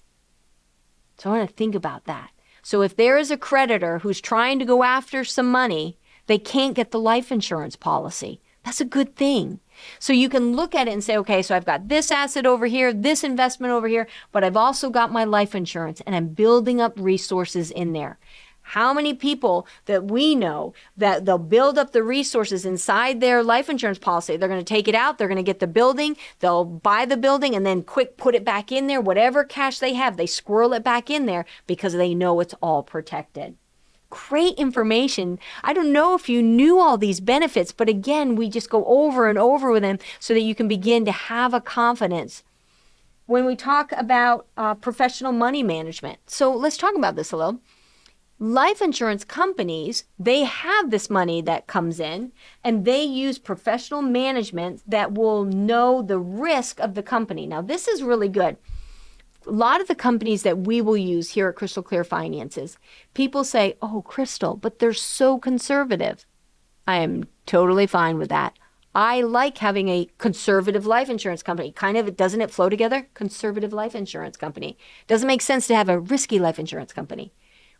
So 1.17 1.29
I 1.29 1.37
want 1.37 1.49
to 1.49 1.55
think 1.55 1.75
about 1.75 2.05
that. 2.05 2.31
So 2.61 2.81
if 2.81 2.95
there 2.95 3.17
is 3.17 3.31
a 3.31 3.37
creditor 3.37 3.99
who's 3.99 4.21
trying 4.21 4.59
to 4.59 4.65
go 4.65 4.83
after 4.83 5.23
some 5.23 5.51
money, 5.51 5.97
they 6.27 6.37
can't 6.37 6.75
get 6.75 6.91
the 6.91 6.99
life 6.99 7.31
insurance 7.31 7.75
policy. 7.75 8.41
That's 8.63 8.81
a 8.81 8.85
good 8.85 9.15
thing. 9.15 9.59
So 9.97 10.13
you 10.13 10.29
can 10.29 10.55
look 10.55 10.75
at 10.75 10.87
it 10.87 10.91
and 10.91 11.03
say, 11.03 11.17
okay, 11.17 11.41
so 11.41 11.55
I've 11.55 11.65
got 11.65 11.87
this 11.87 12.11
asset 12.11 12.45
over 12.45 12.67
here, 12.67 12.93
this 12.93 13.23
investment 13.23 13.71
over 13.71 13.87
here, 13.87 14.07
but 14.31 14.43
I've 14.43 14.57
also 14.57 14.89
got 14.89 15.11
my 15.11 15.23
life 15.23 15.55
insurance 15.55 16.01
and 16.01 16.15
I'm 16.15 16.27
building 16.27 16.79
up 16.79 16.93
resources 16.97 17.71
in 17.71 17.93
there. 17.93 18.19
How 18.73 18.93
many 18.93 19.15
people 19.15 19.65
that 19.85 20.11
we 20.11 20.35
know 20.35 20.75
that 20.95 21.25
they'll 21.25 21.39
build 21.39 21.79
up 21.79 21.91
the 21.91 22.03
resources 22.03 22.65
inside 22.65 23.19
their 23.19 23.41
life 23.41 23.67
insurance 23.67 23.97
policy? 23.97 24.37
They're 24.37 24.47
going 24.47 24.63
to 24.63 24.63
take 24.63 24.87
it 24.87 24.93
out, 24.93 25.17
they're 25.17 25.27
going 25.27 25.37
to 25.37 25.43
get 25.43 25.59
the 25.59 25.65
building, 25.65 26.15
they'll 26.39 26.65
buy 26.65 27.05
the 27.05 27.17
building 27.17 27.55
and 27.55 27.65
then 27.65 27.81
quick 27.81 28.15
put 28.15 28.35
it 28.35 28.45
back 28.45 28.71
in 28.71 28.85
there. 28.85 29.01
Whatever 29.01 29.43
cash 29.43 29.79
they 29.79 29.95
have, 29.95 30.17
they 30.17 30.27
squirrel 30.27 30.73
it 30.73 30.83
back 30.83 31.09
in 31.09 31.25
there 31.25 31.45
because 31.65 31.93
they 31.93 32.13
know 32.13 32.39
it's 32.41 32.53
all 32.61 32.83
protected 32.83 33.57
great 34.11 34.55
information. 34.55 35.37
I 35.63 35.71
don't 35.71 35.93
know 35.93 36.15
if 36.15 36.27
you 36.27 36.41
knew 36.41 36.79
all 36.79 36.97
these 36.97 37.19
benefits, 37.19 37.71
but 37.71 37.87
again, 37.87 38.35
we 38.35 38.49
just 38.49 38.67
go 38.67 38.83
over 38.85 39.29
and 39.29 39.37
over 39.37 39.69
with 39.69 39.83
them 39.83 39.99
so 40.19 40.33
that 40.33 40.41
you 40.41 40.55
can 40.55 40.67
begin 40.67 41.05
to 41.05 41.11
have 41.11 41.53
a 41.53 41.61
confidence. 41.61 42.43
When 43.27 43.45
we 43.45 43.55
talk 43.55 43.91
about 43.91 44.47
uh, 44.57 44.73
professional 44.73 45.31
money 45.31 45.61
management, 45.61 46.17
so 46.25 46.51
let's 46.51 46.75
talk 46.75 46.95
about 46.95 47.15
this 47.15 47.31
a 47.31 47.37
little. 47.37 47.59
Life 48.39 48.81
insurance 48.81 49.25
companies, 49.25 50.05
they 50.17 50.45
have 50.45 50.89
this 50.89 51.09
money 51.09 51.41
that 51.41 51.67
comes 51.67 51.99
in 51.99 52.31
and 52.63 52.85
they 52.85 53.03
use 53.03 53.37
professional 53.37 54.01
management 54.01 54.81
that 54.87 55.13
will 55.13 55.43
know 55.43 56.01
the 56.01 56.19
risk 56.19 56.79
of 56.79 56.95
the 56.95 57.03
company. 57.03 57.45
Now, 57.45 57.61
this 57.61 57.87
is 57.87 58.01
really 58.01 58.29
good. 58.29 58.57
A 59.45 59.51
lot 59.51 59.81
of 59.81 59.87
the 59.87 59.95
companies 59.95 60.43
that 60.43 60.59
we 60.59 60.81
will 60.81 60.97
use 60.97 61.31
here 61.31 61.49
at 61.49 61.55
Crystal 61.55 61.83
Clear 61.83 62.03
Finances, 62.03 62.77
people 63.13 63.43
say, 63.43 63.77
Oh, 63.81 64.01
Crystal, 64.05 64.55
but 64.55 64.79
they're 64.79 64.93
so 64.93 65.37
conservative. 65.37 66.25
I 66.87 66.97
am 66.97 67.27
totally 67.45 67.87
fine 67.87 68.17
with 68.17 68.29
that. 68.29 68.57
I 68.95 69.21
like 69.21 69.59
having 69.59 69.87
a 69.89 70.09
conservative 70.17 70.85
life 70.85 71.09
insurance 71.09 71.43
company. 71.43 71.71
Kind 71.71 71.97
of, 71.97 72.17
doesn't 72.17 72.41
it 72.41 72.51
flow 72.51 72.69
together? 72.69 73.07
Conservative 73.13 73.71
life 73.71 73.95
insurance 73.95 74.35
company. 74.35 74.77
Doesn't 75.07 75.27
make 75.27 75.41
sense 75.41 75.67
to 75.67 75.75
have 75.75 75.89
a 75.89 75.99
risky 75.99 76.39
life 76.39 76.57
insurance 76.57 76.91
company. 76.91 77.31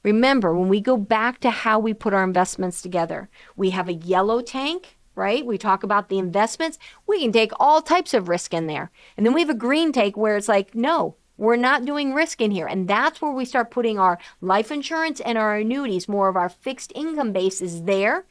Remember, 0.03 0.55
when 0.55 0.69
we 0.69 0.79
go 0.81 0.97
back 0.97 1.39
to 1.41 1.49
how 1.49 1.79
we 1.79 1.93
put 1.93 2.13
our 2.13 2.23
investments 2.23 2.81
together, 2.81 3.29
we 3.55 3.71
have 3.71 3.89
a 3.89 3.93
yellow 3.93 4.41
tank, 4.41 4.97
right? 5.15 5.45
We 5.45 5.57
talk 5.57 5.83
about 5.83 6.09
the 6.09 6.17
investments. 6.17 6.79
We 7.05 7.21
can 7.21 7.31
take 7.31 7.51
all 7.59 7.81
types 7.81 8.13
of 8.13 8.29
risk 8.29 8.53
in 8.53 8.67
there. 8.67 8.91
And 9.17 9.25
then 9.25 9.33
we 9.33 9.41
have 9.41 9.49
a 9.49 9.55
green 9.55 9.91
tank 9.91 10.15
where 10.15 10.37
it's 10.37 10.47
like, 10.47 10.73
no, 10.73 11.15
we're 11.37 11.55
not 11.55 11.85
doing 11.85 12.13
risk 12.13 12.41
in 12.41 12.51
here. 12.51 12.67
And 12.67 12.87
that's 12.87 13.21
where 13.21 13.31
we 13.31 13.45
start 13.45 13.71
putting 13.71 13.99
our 13.99 14.19
life 14.41 14.71
insurance 14.71 15.19
and 15.19 15.37
our 15.37 15.55
annuities, 15.55 16.07
more 16.07 16.29
of 16.29 16.35
our 16.35 16.49
fixed 16.49 16.91
income 16.95 17.33
base 17.33 17.61
is 17.61 17.83
there. 17.83 18.25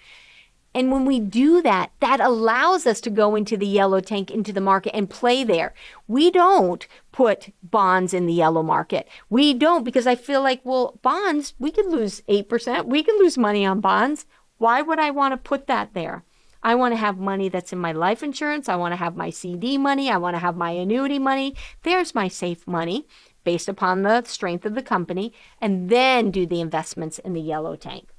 And 0.79 0.93
when 0.93 1.05
we 1.07 1.19
do 1.19 1.61
that, 1.63 1.91
that 1.99 2.21
allows 2.21 2.87
us 2.87 3.01
to 3.01 3.11
go 3.11 3.35
into 3.35 3.57
the 3.57 3.67
yellow 3.67 3.99
tank, 3.99 4.31
into 4.31 4.53
the 4.53 4.61
market 4.61 4.95
and 4.95 5.11
play 5.11 5.43
there. 5.43 5.75
We 6.07 6.31
don't 6.31 6.87
put 7.11 7.53
bonds 7.65 8.15
in 8.15 8.27
the 8.27 8.33
yellow 8.33 8.63
market. 8.63 9.09
We 9.29 9.55
don't 9.55 9.83
because 9.83 10.07
I 10.07 10.15
feel 10.15 10.41
like, 10.41 10.61
well, 10.63 11.01
bonds, 11.03 11.55
we 11.59 11.73
could 11.73 11.87
lose 11.87 12.21
8%. 12.29 12.85
We 12.85 13.03
could 13.03 13.19
lose 13.19 13.37
money 13.37 13.67
on 13.67 13.81
bonds. 13.81 14.25
Why 14.59 14.81
would 14.81 15.01
I 15.01 15.11
want 15.11 15.33
to 15.33 15.37
put 15.37 15.67
that 15.67 15.95
there? 15.95 16.23
I 16.63 16.77
want 16.77 16.93
to 16.93 16.99
have 16.99 17.19
money 17.19 17.49
that's 17.49 17.73
in 17.73 17.81
my 17.81 17.91
life 17.91 18.23
insurance. 18.23 18.69
I 18.69 18.77
want 18.77 18.93
to 18.93 18.97
have 18.99 19.17
my 19.17 19.31
CD 19.31 19.79
money. 19.79 20.09
I 20.09 20.17
want 20.17 20.37
to 20.37 20.41
have 20.41 20.57
my 20.57 20.71
annuity 20.71 21.19
money. 21.19 21.57
There's 21.83 22.15
my 22.15 22.29
safe 22.29 22.69
money 22.69 23.05
based 23.43 23.69
upon 23.69 24.03
the 24.03 24.23
strength 24.23 24.65
of 24.65 24.77
the 24.77 24.83
company, 24.83 25.33
and 25.61 25.91
then 25.91 26.31
do 26.31 26.47
the 26.47 26.61
investments 26.61 27.19
in 27.19 27.33
the 27.33 27.41
yellow 27.41 27.75
tank. 27.75 28.11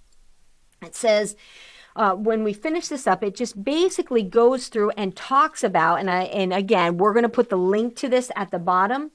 It 0.82 0.95
says, 0.95 1.36
uh, 1.99 2.15
when 2.15 2.45
we 2.45 2.53
finish 2.53 2.88
this 2.88 3.05
up, 3.05 3.21
it 3.25 3.35
just 3.35 3.62
basically 3.62 4.23
goes 4.23 4.69
through 4.69 4.89
and 4.91 5.17
talks 5.17 5.65
about, 5.65 5.99
and 5.99 6.09
I, 6.09 6.23
and 6.23 6.53
again, 6.53 6.95
we're 6.95 7.12
going 7.12 7.23
to 7.23 7.29
put 7.29 7.49
the 7.49 7.57
link 7.57 7.97
to 7.97 8.07
this 8.07 8.31
at 8.38 8.51
the 8.51 8.57
bottom. 8.57 9.12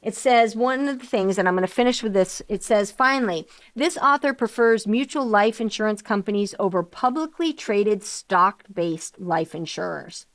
It 0.00 0.14
says 0.14 0.54
one 0.54 0.88
of 0.88 1.00
the 1.00 1.06
things, 1.06 1.36
and 1.36 1.48
I'm 1.48 1.56
going 1.56 1.66
to 1.66 1.74
finish 1.74 2.00
with 2.00 2.12
this. 2.12 2.40
It 2.48 2.62
says, 2.62 2.92
finally, 2.92 3.48
this 3.74 3.96
author 3.96 4.32
prefers 4.32 4.86
mutual 4.86 5.26
life 5.26 5.60
insurance 5.60 6.00
companies 6.00 6.54
over 6.60 6.84
publicly 6.84 7.52
traded 7.52 8.04
stock 8.04 8.62
based 8.72 9.18
life 9.18 9.52
insurers. 9.52 10.26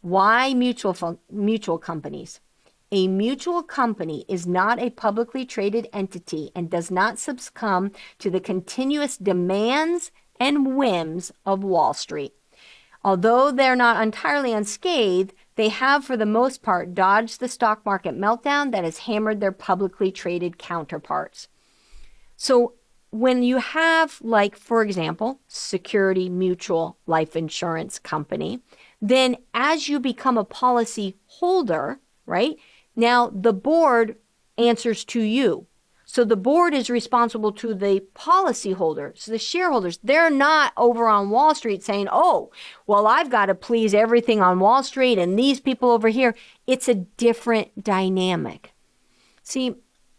Why 0.00 0.54
mutual, 0.54 1.20
mutual 1.28 1.78
companies? 1.78 2.40
A 2.92 3.08
mutual 3.08 3.64
company 3.64 4.24
is 4.28 4.46
not 4.46 4.78
a 4.78 4.90
publicly 4.90 5.44
traded 5.44 5.88
entity 5.92 6.52
and 6.54 6.70
does 6.70 6.88
not 6.88 7.18
succumb 7.18 7.90
to 8.20 8.30
the 8.30 8.38
continuous 8.38 9.16
demands 9.16 10.12
and 10.38 10.76
whims 10.76 11.32
of 11.44 11.64
Wall 11.64 11.94
Street. 11.94 12.34
Although 13.04 13.50
they're 13.50 13.76
not 13.76 14.02
entirely 14.02 14.52
unscathed, 14.52 15.32
they 15.56 15.68
have, 15.68 16.04
for 16.04 16.16
the 16.16 16.26
most 16.26 16.62
part, 16.62 16.94
dodged 16.94 17.40
the 17.40 17.48
stock 17.48 17.84
market 17.84 18.16
meltdown 18.16 18.70
that 18.72 18.84
has 18.84 18.98
hammered 18.98 19.40
their 19.40 19.52
publicly 19.52 20.12
traded 20.12 20.58
counterparts. 20.58 21.48
So, 22.36 22.74
when 23.10 23.42
you 23.42 23.58
have, 23.58 24.18
like, 24.22 24.56
for 24.56 24.82
example, 24.82 25.40
Security 25.46 26.30
Mutual 26.30 26.96
Life 27.06 27.36
Insurance 27.36 27.98
Company, 27.98 28.60
then 29.02 29.36
as 29.52 29.88
you 29.88 30.00
become 30.00 30.38
a 30.38 30.44
policy 30.44 31.16
holder, 31.26 32.00
right, 32.24 32.56
now 32.96 33.28
the 33.28 33.52
board 33.52 34.16
answers 34.56 35.04
to 35.06 35.20
you. 35.20 35.66
So 36.04 36.24
the 36.24 36.36
board 36.36 36.74
is 36.74 36.90
responsible 36.90 37.52
to 37.52 37.74
the 37.74 38.04
policyholders, 38.14 39.24
the 39.24 39.38
shareholders. 39.38 39.98
They're 40.02 40.30
not 40.30 40.72
over 40.76 41.06
on 41.08 41.30
Wall 41.30 41.54
Street 41.54 41.82
saying, 41.82 42.08
oh, 42.10 42.50
well, 42.86 43.06
I've 43.06 43.30
got 43.30 43.46
to 43.46 43.54
please 43.54 43.94
everything 43.94 44.40
on 44.40 44.60
Wall 44.60 44.82
Street 44.82 45.18
and 45.18 45.38
these 45.38 45.60
people 45.60 45.90
over 45.90 46.08
here. 46.08 46.34
It's 46.66 46.88
a 46.88 46.94
different 46.94 47.82
dynamic. 47.82 48.72
See, 49.42 49.76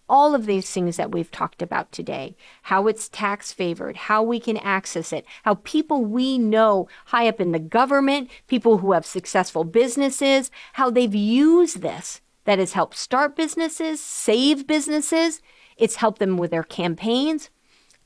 all 0.09 0.35
of 0.35 0.45
these 0.45 0.69
things 0.69 0.97
that 0.97 1.11
we've 1.11 1.31
talked 1.31 1.61
about 1.61 1.91
today, 1.91 2.35
how 2.63 2.87
it's 2.87 3.09
tax 3.09 3.53
favored, 3.53 3.95
how 3.95 4.21
we 4.21 4.39
can 4.39 4.57
access 4.57 5.13
it, 5.13 5.25
how 5.43 5.55
people 5.55 6.03
we 6.03 6.37
know 6.37 6.87
high 7.05 7.27
up 7.27 7.39
in 7.39 7.51
the 7.51 7.59
government, 7.59 8.29
people 8.47 8.79
who 8.79 8.91
have 8.91 9.05
successful 9.05 9.63
businesses, 9.63 10.51
how 10.73 10.89
they've 10.89 11.15
used 11.15 11.81
this 11.81 12.21
that 12.45 12.59
has 12.59 12.73
helped 12.73 12.97
start 12.97 13.35
businesses, 13.35 14.01
save 14.01 14.67
businesses, 14.67 15.41
it's 15.77 15.95
helped 15.95 16.19
them 16.19 16.37
with 16.37 16.51
their 16.51 16.63
campaigns. 16.63 17.49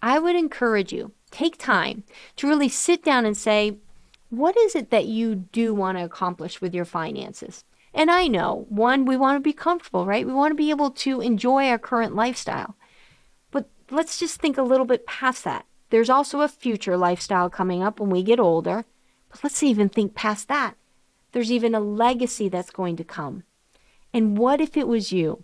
I 0.02 0.20
would 0.20 0.36
encourage 0.36 0.94
you, 0.94 1.12
take 1.32 1.58
time 1.58 2.04
to 2.38 2.48
really 2.48 2.70
sit 2.70 3.04
down 3.04 3.26
and 3.26 3.36
say, 3.36 3.78
what 4.30 4.58
is 4.58 4.76
it 4.76 4.90
that 4.92 5.06
you 5.06 5.36
do 5.36 5.74
want 5.74 5.98
to 5.98 6.04
accomplish 6.04 6.62
with 6.62 6.76
your 6.76 6.86
finances? 6.86 7.64
And 7.94 8.12
I 8.12 8.28
know, 8.28 8.66
one, 8.70 9.06
we 9.06 9.18
want 9.18 9.38
to 9.38 9.40
be 9.40 9.54
comfortable, 9.54 10.06
right? 10.06 10.28
We 10.28 10.34
want 10.34 10.52
to 10.52 10.56
be 10.56 10.70
able 10.70 10.92
to 10.92 11.22
enjoy 11.22 11.68
our 11.68 11.80
current 11.80 12.16
lifestyle. 12.16 12.76
But 13.52 13.70
let's 13.90 14.20
just 14.20 14.40
think 14.40 14.58
a 14.58 14.64
little 14.64 14.86
bit 14.86 15.08
past 15.08 15.44
that. 15.46 15.66
There's 15.90 16.10
also 16.10 16.42
a 16.42 16.48
future 16.48 16.98
lifestyle 16.98 17.50
coming 17.50 17.82
up 17.82 18.00
when 18.00 18.10
we 18.10 18.22
get 18.22 18.40
older. 18.40 18.86
But 19.30 19.44
let's 19.44 19.64
even 19.64 19.90
think 19.90 20.14
past 20.14 20.48
that. 20.50 20.76
There's 21.32 21.52
even 21.52 21.74
a 21.74 21.80
legacy 21.80 22.50
that's 22.50 22.70
going 22.70 22.98
to 22.98 23.04
come. 23.04 23.44
And 24.14 24.38
what 24.38 24.62
if 24.62 24.78
it 24.78 24.88
was 24.88 25.12
you? 25.12 25.44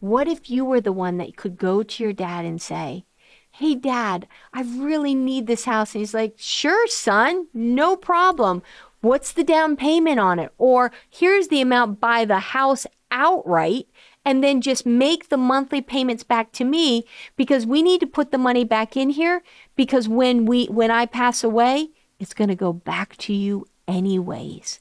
What 0.00 0.28
if 0.28 0.48
you 0.48 0.64
were 0.64 0.80
the 0.80 0.92
one 0.92 1.18
that 1.18 1.36
could 1.36 1.56
go 1.56 1.82
to 1.82 2.02
your 2.02 2.12
dad 2.12 2.44
and 2.44 2.60
say, 2.60 3.04
Hey, 3.50 3.74
dad, 3.74 4.28
I 4.52 4.62
really 4.62 5.14
need 5.14 5.46
this 5.46 5.64
house. 5.64 5.94
And 5.94 6.00
he's 6.00 6.14
like, 6.14 6.34
Sure, 6.36 6.86
son, 6.86 7.48
no 7.52 7.96
problem. 7.96 8.62
What's 9.00 9.32
the 9.32 9.44
down 9.44 9.76
payment 9.76 10.18
on 10.18 10.38
it? 10.38 10.52
Or 10.58 10.92
here's 11.08 11.48
the 11.48 11.60
amount, 11.60 12.00
buy 12.00 12.24
the 12.24 12.38
house 12.38 12.86
outright 13.10 13.88
and 14.24 14.44
then 14.44 14.60
just 14.60 14.84
make 14.84 15.28
the 15.28 15.36
monthly 15.36 15.80
payments 15.80 16.22
back 16.22 16.52
to 16.52 16.64
me 16.64 17.04
because 17.36 17.64
we 17.64 17.82
need 17.82 18.00
to 18.00 18.06
put 18.06 18.30
the 18.30 18.38
money 18.38 18.64
back 18.64 18.96
in 18.96 19.10
here 19.10 19.42
because 19.74 20.08
when 20.08 20.44
we 20.44 20.66
when 20.66 20.90
I 20.90 21.06
pass 21.06 21.42
away, 21.42 21.90
it's 22.18 22.34
going 22.34 22.48
to 22.48 22.54
go 22.54 22.72
back 22.72 23.16
to 23.18 23.32
you 23.32 23.66
anyways. 23.86 24.80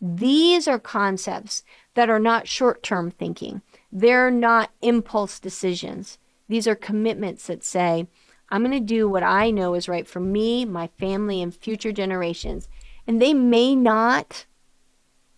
These 0.00 0.68
are 0.68 0.78
concepts 0.78 1.64
that 1.94 2.08
are 2.08 2.20
not 2.20 2.48
short-term 2.48 3.10
thinking. 3.10 3.62
They're 3.90 4.30
not 4.30 4.70
impulse 4.82 5.40
decisions. 5.40 6.18
These 6.48 6.66
are 6.66 6.74
commitments 6.74 7.46
that 7.46 7.64
say, 7.64 8.06
I'm 8.50 8.62
going 8.62 8.72
to 8.72 8.80
do 8.80 9.08
what 9.08 9.22
I 9.22 9.50
know 9.50 9.74
is 9.74 9.88
right 9.88 10.06
for 10.06 10.20
me, 10.20 10.64
my 10.64 10.88
family, 10.98 11.42
and 11.42 11.54
future 11.54 11.92
generations. 11.92 12.68
And 13.06 13.20
they 13.20 13.34
may 13.34 13.74
not, 13.74 14.46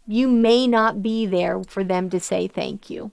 you 0.06 0.28
may 0.28 0.66
not 0.66 1.02
be 1.02 1.26
there 1.26 1.62
for 1.64 1.82
them 1.82 2.10
to 2.10 2.20
say 2.20 2.46
thank 2.46 2.90
you. 2.90 3.12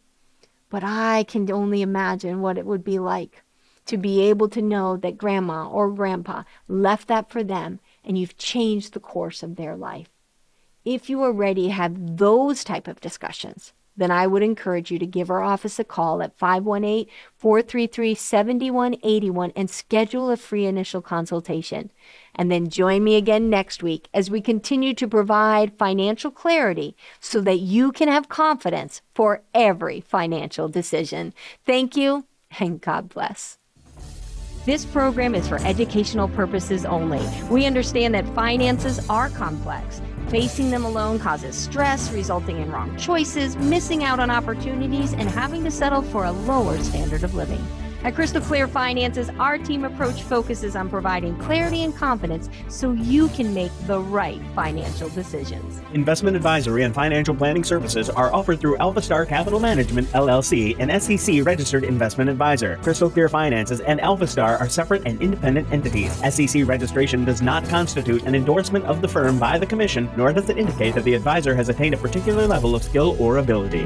But 0.70 0.84
I 0.84 1.24
can 1.24 1.50
only 1.52 1.82
imagine 1.82 2.42
what 2.42 2.58
it 2.58 2.66
would 2.66 2.84
be 2.84 3.00
like 3.00 3.44
to 3.88 3.98
be 3.98 4.22
able 4.22 4.50
to 4.50 4.62
know 4.62 4.98
that 4.98 5.18
grandma 5.18 5.68
or 5.68 5.90
grandpa 5.90 6.44
left 6.68 7.08
that 7.08 7.30
for 7.30 7.44
them 7.44 7.80
and 8.04 8.18
you've 8.18 8.38
changed 8.38 8.94
the 8.94 9.00
course 9.00 9.42
of 9.42 9.56
their 9.56 9.76
life. 9.76 10.10
If 10.84 11.10
you 11.10 11.24
are 11.24 11.32
ready 11.32 11.68
to 11.68 11.74
have 11.74 12.18
those 12.18 12.64
type 12.64 12.88
of 12.88 13.02
discussions, 13.02 13.74
then 13.98 14.12
I 14.12 14.28
would 14.28 14.44
encourage 14.44 14.92
you 14.92 15.00
to 15.00 15.06
give 15.06 15.30
our 15.30 15.42
office 15.42 15.80
a 15.80 15.84
call 15.84 16.22
at 16.22 16.38
518 16.38 17.08
433 17.36 18.14
7181 18.16 19.52
and 19.56 19.70
schedule 19.70 20.30
a 20.30 20.38
free 20.38 20.66
initial 20.66 21.02
consultation. 21.02 21.92
And 22.36 22.52
then 22.52 22.70
join 22.70 23.04
me 23.04 23.16
again 23.16 23.50
next 23.50 23.82
week 23.82 24.08
as 24.14 24.30
we 24.30 24.40
continue 24.40 24.94
to 24.94 25.08
provide 25.08 25.78
financial 25.78 26.30
clarity 26.30 26.96
so 27.20 27.42
that 27.42 27.60
you 27.60 27.92
can 27.92 28.08
have 28.08 28.30
confidence 28.30 29.02
for 29.16 29.42
every 29.54 30.00
financial 30.00 30.70
decision. 30.70 31.34
Thank 31.66 31.98
you 31.98 32.26
and 32.60 32.80
God 32.80 33.10
bless. 33.10 33.58
This 34.66 34.86
program 34.86 35.34
is 35.34 35.48
for 35.48 35.60
educational 35.60 36.28
purposes 36.28 36.86
only. 36.86 37.26
We 37.50 37.66
understand 37.66 38.14
that 38.16 38.28
finances 38.36 39.08
are 39.10 39.30
complex 39.30 40.02
Facing 40.30 40.72
them 40.72 40.84
alone 40.84 41.20
causes 41.20 41.56
stress, 41.56 42.12
resulting 42.12 42.58
in 42.58 42.70
wrong 42.70 42.98
choices, 42.98 43.56
missing 43.56 44.04
out 44.04 44.20
on 44.20 44.30
opportunities, 44.30 45.14
and 45.14 45.30
having 45.30 45.64
to 45.64 45.72
settle 45.72 46.02
for 46.02 46.26
a 46.26 46.32
lower 46.32 46.78
standard 46.80 47.24
of 47.24 47.34
living. 47.34 47.66
At 48.08 48.16
Crystal 48.16 48.40
Clear 48.40 48.70
Finances, 48.70 49.30
our 49.38 49.58
team 49.58 49.84
approach 49.84 50.22
focuses 50.22 50.78
on 50.78 50.90
providing 50.90 51.38
clarity 51.40 51.84
and 51.84 51.94
confidence 51.94 52.50
so 52.70 52.94
you 52.94 53.28
can 53.28 53.54
make 53.54 53.70
the 53.86 54.00
right 54.00 54.40
financial 54.56 55.10
decisions. 55.10 55.82
Investment 55.94 56.38
advisory 56.38 56.84
and 56.84 56.96
financial 56.96 57.36
planning 57.36 57.66
services 57.66 58.10
are 58.10 58.34
offered 58.34 58.62
through 58.62 58.78
Alpha 58.78 59.02
Star 59.02 59.26
Capital 59.26 59.60
Management, 59.60 60.08
LLC, 60.14 60.80
an 60.80 60.98
SEC 61.02 61.46
registered 61.46 61.84
investment 61.84 62.30
advisor. 62.30 62.80
Crystal 62.82 63.10
Clear 63.10 63.28
Finances 63.28 63.82
and 63.82 64.00
Alpha 64.00 64.26
Star 64.26 64.56
are 64.56 64.70
separate 64.70 65.06
and 65.06 65.22
independent 65.22 65.70
entities. 65.74 66.14
SEC 66.34 66.66
registration 66.66 67.26
does 67.26 67.42
not 67.42 67.68
constitute 67.68 68.24
an 68.24 68.36
endorsement 68.36 68.86
of 68.86 69.02
the 69.02 69.08
firm 69.10 69.38
by 69.38 69.60
the 69.60 69.66
Commission, 69.66 70.10
nor 70.16 70.32
does 70.32 70.50
it 70.50 70.58
indicate 70.58 70.96
that 70.96 71.04
the 71.04 71.14
advisor 71.14 71.54
has 71.54 71.68
attained 71.68 71.94
a 71.94 71.98
particular 71.98 72.48
level 72.48 72.74
of 72.74 72.84
skill 72.84 73.18
or 73.20 73.40
ability. 73.40 73.86